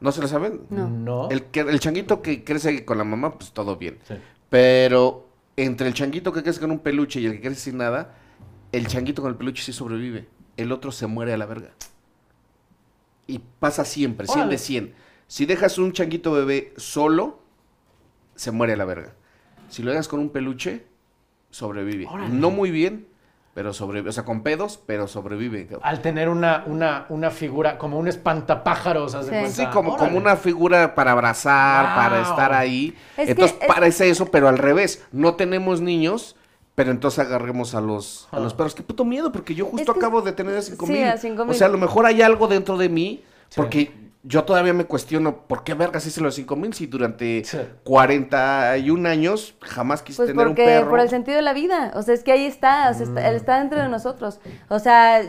[0.00, 0.62] ¿No se lo saben?
[0.68, 1.28] No.
[1.30, 3.98] El, que, el changuito que crece con la mamá, pues todo bien.
[4.06, 4.14] Sí.
[4.50, 8.14] Pero entre el changuito que crece con un peluche y el que crece sin nada,
[8.72, 10.26] el changuito con el peluche sí sobrevive.
[10.56, 11.70] El otro se muere a la verga.
[13.30, 14.52] Y pasa siempre, 100 Órale.
[14.52, 14.94] de 100.
[15.26, 17.40] Si dejas un changuito bebé solo,
[18.34, 19.12] se muere a la verga.
[19.68, 20.86] Si lo dejas con un peluche,
[21.50, 22.06] sobrevive.
[22.06, 22.30] Órale.
[22.34, 23.06] No muy bien,
[23.54, 24.10] pero sobrevive.
[24.10, 25.68] O sea, con pedos, pero sobrevive.
[25.82, 29.38] Al tener una, una, una figura, como un espantapájaros, haz de Sí.
[29.40, 29.56] cuenta.
[29.56, 30.08] Sí, como, Órale.
[30.08, 31.94] como una figura para abrazar, Wow.
[31.94, 32.96] para estar ahí.
[33.16, 35.04] Es que entonces es- parece eso, pero al revés.
[35.12, 36.34] No tenemos niños,
[36.80, 38.40] pero entonces agarremos a los, a Ah.
[38.40, 38.74] los perros.
[38.74, 41.04] Qué puto miedo, porque yo justo Es que- acabo de tener a 5 sí, mil.
[41.04, 41.54] a 5,000.
[41.54, 43.56] O sea, a lo mejor hay algo dentro de mí, Sí.
[43.60, 47.58] porque yo todavía me cuestiono por qué vergas hice los 5 mil si durante Sí.
[47.84, 50.88] 41 años jamás quise Pues tener porque un perro.
[50.90, 53.28] por el sentido de la vida, o sea, es que ahí está, o sea, está,
[53.28, 54.40] él está dentro de nosotros.
[54.68, 55.20] O sea,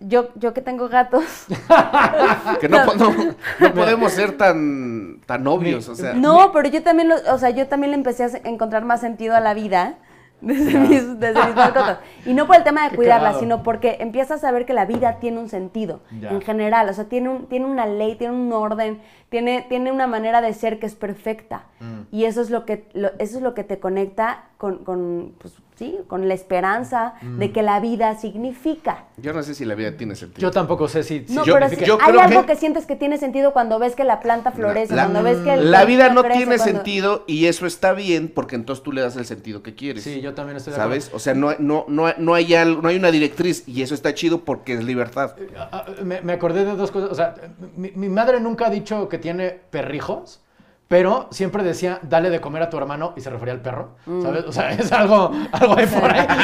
[0.00, 1.24] yo, yo que tengo gatos,
[2.60, 3.14] Que no, no,
[3.60, 6.14] no podemos ser tan, tan obvios, o sea.
[6.14, 9.34] no, pero yo también, lo, o sea, yo también le empecé a encontrar más sentido
[9.34, 9.96] a la vida
[10.40, 11.98] desde, mis, desde mis mascotas.
[12.24, 13.40] Y no por el tema de Qué cuidarla, cagado.
[13.40, 17.04] sino porque empiezas a ver que la vida tiene un sentido en general, o sea,
[17.04, 20.86] tiene, un, tiene una ley, tiene un orden, tiene, tiene una manera de ser que
[20.86, 21.64] es perfecta.
[21.80, 22.00] Mm.
[22.14, 25.54] Y eso es lo que, lo- eso es lo que te conecta con, con, pues,
[25.76, 27.38] sí, con la esperanza Mm.
[27.38, 29.04] de que la vida significa.
[29.18, 30.40] Yo no sé si la vida tiene sentido.
[30.40, 31.24] Yo tampoco sé si...
[31.26, 32.56] si No, yo- pero sí, yo hay creo algo que- que...
[32.56, 35.70] sientes que tiene sentido cuando ves que la planta florece, La- cuando ves que el
[35.70, 39.00] la vida no crece, tiene cuando- sentido y eso está bien porque entonces tú le
[39.02, 40.02] das el sentido que quieres.
[40.04, 41.00] Sí, yo también estoy de acuerdo.
[41.00, 41.14] ¿Sabes?
[41.14, 44.14] O sea, no, no, no, no, hay al- no hay una directriz y eso está
[44.14, 45.34] chido porque es libertad.
[45.72, 47.10] Ah, Me, me acordé de dos cosas.
[47.10, 47.34] O sea,
[47.76, 50.40] mi, mi madre nunca ha dicho que tiene perrijos,
[50.88, 53.96] pero siempre decía, dale de comer a tu hermano y se refería al perro.
[54.06, 54.22] Mm.
[54.22, 54.44] ¿Sabes?
[54.44, 56.26] O sea, es algo, algo ahí por ahí.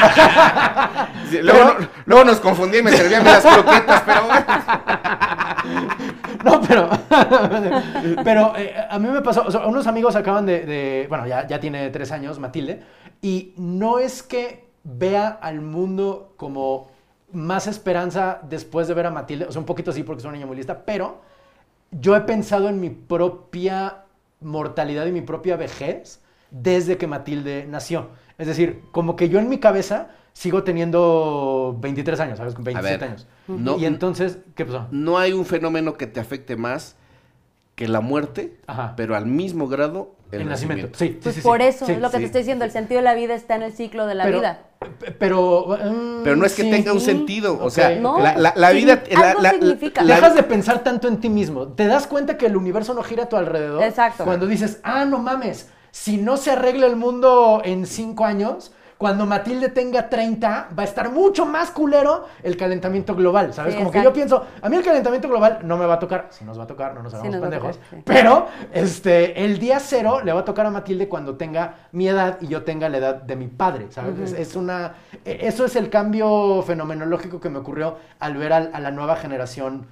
[1.30, 4.22] Sí, luego, no- luego nos confundí y me servían las croquetas, pero.
[6.44, 6.88] No, pero.
[8.24, 9.44] pero eh, a mí me pasó.
[9.46, 10.60] O sea, unos amigos acaban de.
[10.66, 12.82] de- bueno, ya, ya tiene tres años, Matilde.
[13.20, 16.90] Y no es que vea al mundo como
[17.32, 19.46] más esperanza después de ver a Matilde.
[19.46, 20.84] O sea, un poquito sí, porque es una niña muy lista.
[20.84, 21.20] Pero
[21.92, 23.98] yo he pensado en mi propia
[24.42, 26.20] mortalidad y mi propia vejez
[26.50, 28.08] desde que Matilde nació.
[28.38, 32.54] Es decir, como que yo en mi cabeza sigo teniendo 23 años, ¿sabes?
[32.54, 33.26] Con 27 ver, años.
[33.46, 34.86] no- y entonces, ¿qué pasó?
[34.90, 36.96] No hay un fenómeno que te afecte más
[37.74, 38.94] que la muerte, Ajá.
[38.96, 40.88] pero al mismo grado el, El nacimiento.
[40.88, 40.98] nacimiento.
[40.98, 41.66] Sí, Pues sí, por sí.
[41.68, 42.22] eso, Sí, es lo que sí.
[42.22, 44.38] te estoy diciendo, el sentido de la vida está en el ciclo de la pero,
[44.38, 44.62] vida.
[45.18, 46.70] Pero, mm, Pero no es que sí.
[46.70, 47.06] tenga un sí.
[47.06, 49.02] sentido, o sea, No, la, la- la sí, vida...
[49.10, 50.02] la- algo la- significa.
[50.02, 51.68] la- Dejas de pensar tanto en ti mismo.
[51.68, 53.82] Te das cuenta que el universo no gira a tu alrededor.
[53.82, 54.24] Exacto.
[54.24, 58.72] Cuando dices, ah, no mames, si no se arregla el mundo en cinco años,
[59.02, 63.72] cuando Matilde tenga 30, va a estar mucho más culero el calentamiento global, ¿sabes?
[63.74, 66.28] Sí, como que yo pienso, a mí el calentamiento global no me va a tocar,
[66.30, 68.02] si nos va a tocar, no nos hagamos nos pendejos, tocar, sí.
[68.06, 72.38] pero este, el día cero le va a tocar a Matilde cuando tenga mi edad
[72.40, 74.20] y yo tenga la edad de mi padre, ¿sabes?
[74.20, 74.94] es, es una,
[75.24, 79.88] e- eso es el cambio fenomenológico que me ocurrió al ver a la nueva generación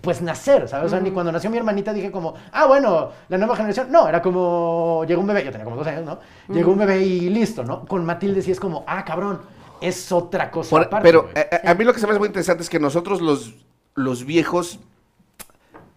[0.00, 0.86] pues nacer, ¿sabes?
[0.86, 3.90] O sea, ni cuando nació mi hermanita dije como, ah, bueno, la nueva generación.
[3.90, 6.20] No, era como, llegó un bebé, yo tenía como dos años, ¿no?
[6.54, 7.84] Llegó un bebé y listo, ¿no?
[7.86, 9.40] Con Matilde sí es como, ah, cabrón,
[9.80, 11.02] es otra cosa Por- aparte.
[11.04, 11.34] pero güey.
[11.36, 13.54] eh, a, a mí lo que se me hace muy interesante es que nosotros los,
[13.94, 14.78] los viejos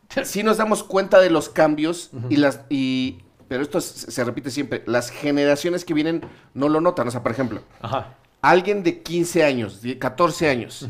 [0.23, 4.49] sí nos damos cuenta de los cambios y las y pero esto se, se repite
[4.49, 6.21] siempre, las generaciones que vienen
[6.53, 8.13] no lo notan, o sea, por ejemplo, Ajá.
[8.41, 10.87] alguien de 15 años, de 14 años,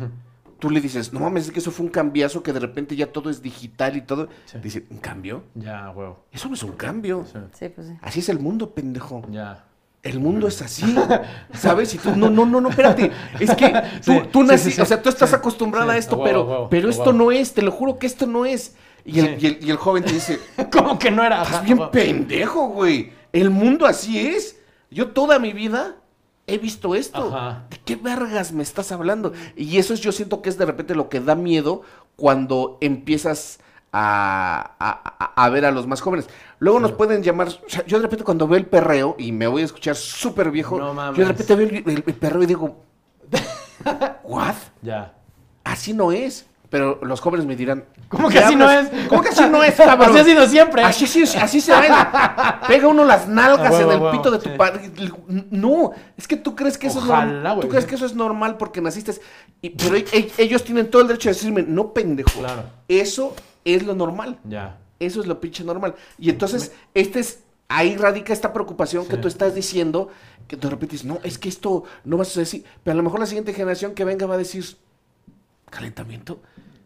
[0.61, 3.11] tú le dices, no mames, es que eso fue un cambiazo que de repente ya
[3.11, 4.29] todo es digital y todo.
[4.45, 4.59] Sí.
[4.63, 5.43] Dice, ¿un cambio?
[5.55, 6.23] Ya, huevo.
[6.31, 7.25] Eso no es un cambio.
[7.25, 7.39] Sí.
[7.59, 7.93] Sí, pues sí.
[8.01, 9.23] Así es el mundo, pendejo.
[9.31, 9.65] Ya.
[10.03, 10.95] El mundo es así,
[11.53, 11.93] ¿sabes?
[11.95, 13.11] Y tú, no, no, no, no, espérate.
[13.39, 13.69] Es que
[14.05, 14.81] tú, Sí, tú naciste, sí, sí.
[14.81, 17.61] o sea, tú estás Sí, acostumbrada sí, a esto, pero, pero esto no es, te
[17.63, 18.75] lo juro que esto no es.
[19.03, 19.45] Y el, Sí.
[19.45, 20.39] y el, y el joven te dice,
[20.71, 21.41] ¿Cómo que no era?
[21.43, 23.13] estás bien pendejo, güey.
[23.33, 24.57] El mundo así es.
[24.91, 25.95] Yo toda mi vida
[26.53, 27.35] he visto esto.
[27.35, 27.63] Ajá.
[27.69, 29.33] ¿De qué vergas me estás hablando?
[29.55, 31.81] Y eso es, yo siento que es de repente lo que da miedo
[32.15, 33.59] cuando empiezas
[33.93, 34.75] a,
[35.35, 36.27] a- ver a los más jóvenes.
[36.59, 39.47] Luego nos pueden llamar, o sea, yo de repente cuando veo el perreo y me
[39.47, 42.45] voy a escuchar súper viejo, No yo de repente veo el, el- el perreo y
[42.45, 42.83] digo,
[44.23, 44.55] ¿what?
[44.81, 45.13] Ya.
[45.63, 46.45] Así no es.
[46.71, 48.87] Pero los jóvenes me dirán, ¿Cómo que ¿qué así no es?
[49.09, 50.11] ¿Cómo que así no es, cabrón?
[50.11, 50.81] Así ha sido siempre.
[50.81, 52.61] Así, sí, así se baila.
[52.65, 54.55] Pega uno las nalgas en el pito de tu sí.
[54.57, 54.89] padre.
[55.49, 57.59] No, es que tú crees que eso es normal.
[57.59, 59.13] Tú crees que eso es normal porque naciste.
[59.61, 62.39] Y, pero e- e- ellos tienen todo el derecho de decirme, no, pendejo.
[62.39, 62.63] Claro.
[62.87, 64.39] Eso es lo normal.
[64.45, 64.77] Ya.
[64.97, 65.95] Eso es lo pinche normal.
[66.17, 70.07] Y entonces, este es, ahí radica esta preocupación que tú estás diciendo,
[70.47, 72.63] que de repente dices, no, es que esto no va a suceder así.
[72.81, 74.63] Pero a lo mejor la siguiente generación que venga va a decir,
[75.69, 76.39] calentamiento.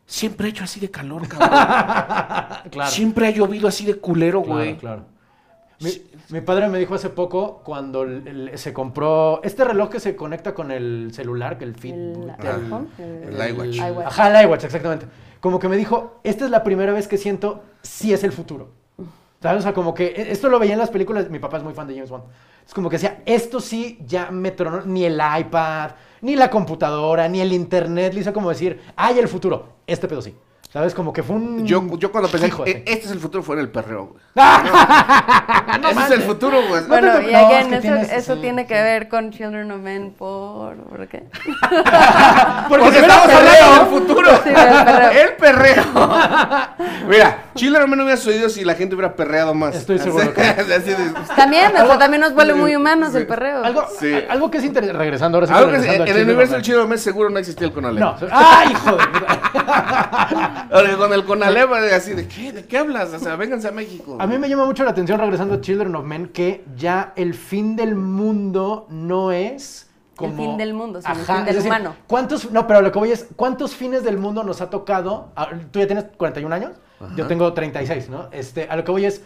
[0.06, 1.50] Siempre ha hecho así de calor, cabrón.
[2.72, 2.92] Claro.
[2.92, 4.78] Siempre ha llovido así de culero, Claro, güey.
[4.78, 5.06] claro.
[5.82, 5.92] Mi,
[6.30, 10.16] mi padre me dijo hace poco cuando el- el- se compró este reloj que se
[10.16, 13.80] conecta con el celular, que el Fit, El el- el- iWatch.
[14.06, 15.06] Ajá, el iWatch, exactamente.
[15.42, 18.72] Como que me dijo, esta es la primera vez que siento si es el futuro.
[19.42, 19.60] ¿Sabes?
[19.60, 21.74] O sea, como que e- esto lo veía en las películas, mi papá es muy
[21.74, 22.24] fan de James Bond.
[22.66, 25.92] Es como que decía, esto sí ya me tronó, ni el iPad,
[26.26, 30.24] ni la computadora, ni el internet, le hizo como decir, ay, el futuro, este pedo
[30.24, 30.34] sí.
[30.76, 30.94] ¿Sabes?
[30.94, 31.66] Como que fue un...
[31.66, 34.22] Yo, yo cuando pensé, hijo, "E- este es el futuro, fue en el perreo, güey.
[35.78, 36.82] Ah, Ese es el futuro, güey.
[36.82, 39.32] No Bueno, y no, again, es que eso, tienes- eso sí, tiene que ver con
[39.32, 40.76] Children of Men por...
[40.76, 41.24] ¿Por qué?
[42.70, 44.30] Porque, estamos perreo- hablando del futuro.
[44.44, 44.56] Sí, del
[44.86, 45.12] perreo.
[45.22, 45.84] El perreo.
[47.08, 49.76] Mira, Chile no hubiera sucedido si la gente hubiera perreado más.
[49.76, 53.18] Estoy seguro que- Así de- También, o sea, también nos vuelve muy humanos sí.
[53.20, 53.64] el perreo.
[53.64, 54.14] Algo, Sí.
[54.30, 55.54] algo que es interesante, regresando ahora sí.
[55.54, 57.68] Algo que regresando en el Children universo of del Chile de Mes seguro no existía
[57.68, 58.04] el Conalep.
[58.04, 58.14] Men.
[58.22, 58.28] No.
[58.32, 60.65] ¡Ay, hijo de puta!
[60.70, 63.14] Con el Conalep, así de qué, ¿de qué hablas?
[63.14, 64.18] O sea, vénganse a México.
[64.20, 67.34] A mí me llama mucho la atención, regresando a Children of Men, que ya el
[67.34, 70.36] fin del mundo no es como...
[70.36, 71.96] fin del mundo, sino el fin es del decir, humano.
[72.08, 75.30] ¿Cuántos, no, pero lo que voy es, ¿cuántos fines del mundo nos ha tocado?
[75.36, 76.72] Ah, Tú ya tienes 41 años,
[77.16, 78.30] yo tengo 36, ¿no?
[78.32, 79.22] Este, a lo que voy es,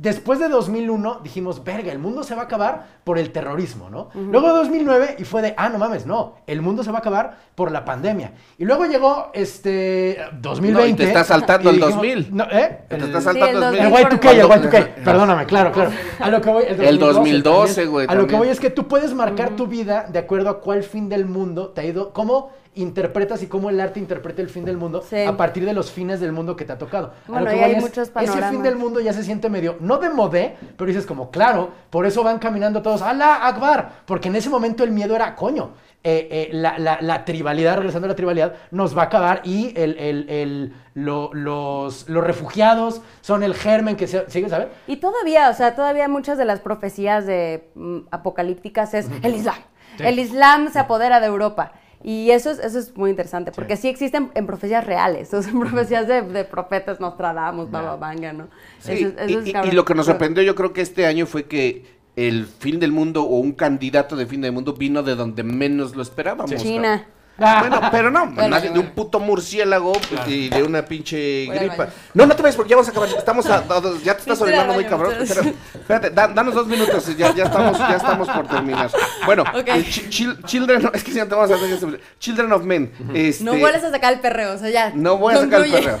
[0.00, 4.08] después de 2001 dijimos, verga, el mundo se va a acabar por el terrorismo, ¿no?
[4.14, 7.36] Luego 2009 y fue de, ah, no mames, no, el mundo se va a acabar
[7.54, 8.32] por la pandemia.
[8.58, 10.72] Y luego llegó, este, 2020.
[10.82, 12.36] No, y te estás saltando y el 2000.
[12.36, 12.80] No, ¿eh?
[12.88, 13.80] Te El- estás Sí, saltando el dos mil.
[13.80, 15.04] el 2000 Y2K, el Cuando- Y2K.
[15.04, 15.90] Perdóname, claro, claro.
[16.18, 16.64] A lo que voy.
[16.68, 17.90] El 2012, también.
[17.90, 20.60] güey, A lo que voy es que tú puedes marcar tu vida de acuerdo a
[20.60, 22.12] cuál fin del mundo te ha ido.
[22.12, 25.22] ¿Cómo interpretas y cómo el arte interpreta el fin del mundo Sí.
[25.24, 27.08] a partir de los fines del mundo que te ha tocado?
[27.26, 28.50] A Bueno, lo que hay es, muchos Ese panoramas.
[28.50, 32.06] fin del mundo ya se siente medio, no de modé, pero dices como, claro, por
[32.06, 34.02] eso van caminando todos, ¡Alá Akbar!
[34.06, 35.72] Porque en ese momento el miedo era, coño,
[36.06, 39.72] eh, eh, la, la- la tribalidad, regresando a la tribalidad, nos va a acabar y
[39.74, 44.68] el, el- el- lo- los, los refugiados son el germen que se, sigue, ¿sabes?
[44.86, 49.56] Y todavía, o sea, todavía muchas de las profecías de mm, apocalípticas es el Islam.
[49.96, 50.02] Sí.
[50.04, 51.72] El Islam se apodera de Europa.
[52.06, 55.50] Y eso es, eso es muy interesante, porque sí, existen en profecías reales, o sea,
[55.50, 58.48] en profecías de, de profetas Nostradamus, Baba Vanga, ¿no?
[58.78, 59.72] Sí, Eso es- eso y- es y, cabrón.
[59.72, 62.92] y lo que nos sorprendió yo creo que este año fue que el fin del
[62.92, 66.54] mundo o un candidato de fin del mundo vino de donde menos lo esperábamos.
[66.62, 67.06] China.
[67.36, 69.92] Bueno, pero no, Bueno, nadie- de un puto murciélago
[70.26, 71.88] y de una pinche gripa.
[72.14, 73.08] No, no te vayas porque ya vamos a acabar.
[73.08, 75.14] Estamos a- a- ya te estás orinando muy cabrón.
[75.20, 78.88] espérate, da- danos dos minutos y ya, ya estamos, ya estamos por terminar.
[79.26, 82.62] Bueno, eh, chi- chil- Children, es que si no te vamos a hacer Children of
[82.62, 82.92] Men.
[83.12, 84.90] este, No vuelves a sacar el perreo, o sea, ya.
[84.94, 85.98] no voy a sacar el perreo.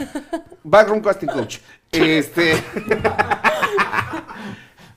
[0.62, 1.56] Backroom Casting Coach.
[1.90, 2.62] Este.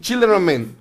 [0.01, 0.75] Children of Men.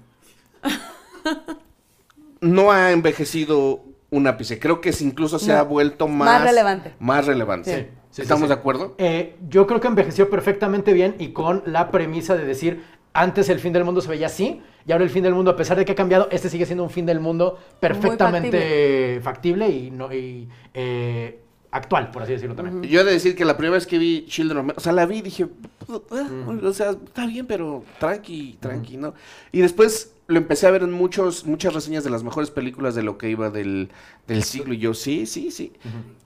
[2.41, 3.81] no ha envejecido
[4.11, 4.59] un ápice.
[4.59, 5.59] Creo que incluso se No.
[5.59, 6.27] ha vuelto más...
[6.27, 6.95] Más relevante.
[7.01, 7.91] Más relevante.
[8.11, 8.23] Sí.
[8.23, 8.49] ¿Estamos sí.
[8.49, 8.95] de acuerdo?
[8.99, 12.83] Eh, yo creo que envejeció perfectamente bien y con la premisa de decir,
[13.13, 15.57] antes el fin del mundo se veía así y ahora el fin del mundo, a
[15.57, 19.69] pesar de que ha cambiado, este sigue siendo un fin del mundo perfectamente factible.
[19.69, 21.41] y, no, y eh,
[21.71, 22.83] actual, por así decirlo también.
[22.85, 24.93] Yo he de decir que la primera vez que vi Children of Men, o sea,
[24.93, 25.47] la vi y dije,
[25.89, 26.27] "Ah,
[26.63, 29.15] o sea, está bien, pero tranqui, tranqui, ¿no?
[29.53, 33.03] Y después lo empecé a ver en muchos, muchas reseñas de las mejores películas de
[33.03, 33.91] lo que iba del,
[34.27, 35.73] del siglo y yo, sí, sí, sí.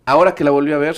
[0.07, 0.97] Ahora que la volví a ver,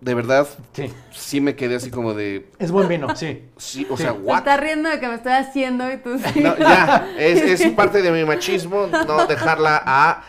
[0.00, 3.42] de verdad, Sí, sí me quedé así como de, es buen vino, sí.
[3.56, 4.02] sí, o Sí.
[4.02, 4.38] sea, Te what?
[4.38, 6.40] estás riendo de que me estoy haciendo y tú sí.
[6.40, 10.24] No, ya, es, es parte de mi machismo no dejarla a...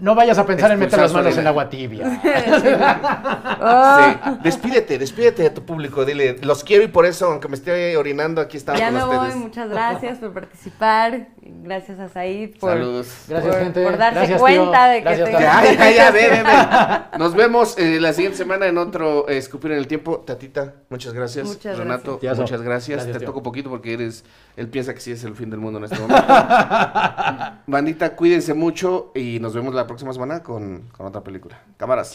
[0.00, 2.20] No vayas a pensar en meter las manos en agua tibia.
[3.58, 4.38] Sí.
[4.42, 8.40] Despídete, despídete de tu público, dile, los quiero y por eso, aunque me esté orinando,
[8.40, 9.36] aquí estamos ya con me voy, ustedes.
[9.36, 11.28] muchas gracias por participar.
[11.40, 13.08] Gracias a Said por, Saludos.
[13.28, 13.82] Gracias, por, gente.
[13.84, 14.92] por darse Gracias, cuenta tío.
[14.92, 17.18] de que Gracias, tengo- Ya, ya, ya, ve, ve, ve.
[17.18, 20.18] Nos vemos eh, la siguiente semana en otro eh, Escupir en el Tiempo.
[20.18, 21.46] Tatita, muchas gracias.
[21.46, 22.38] Muchas Renato, gracias.
[22.38, 22.96] muchas gracias.
[22.98, 23.28] Gracias, Te tío.
[23.28, 24.24] toco poquito porque eres,
[24.56, 26.24] él piensa que sí es el fin del mundo en este momento.
[27.66, 31.60] Bandita, cuídense mucho y nos vemos próxima semana con, con otra película.
[31.76, 32.10] Cámaras.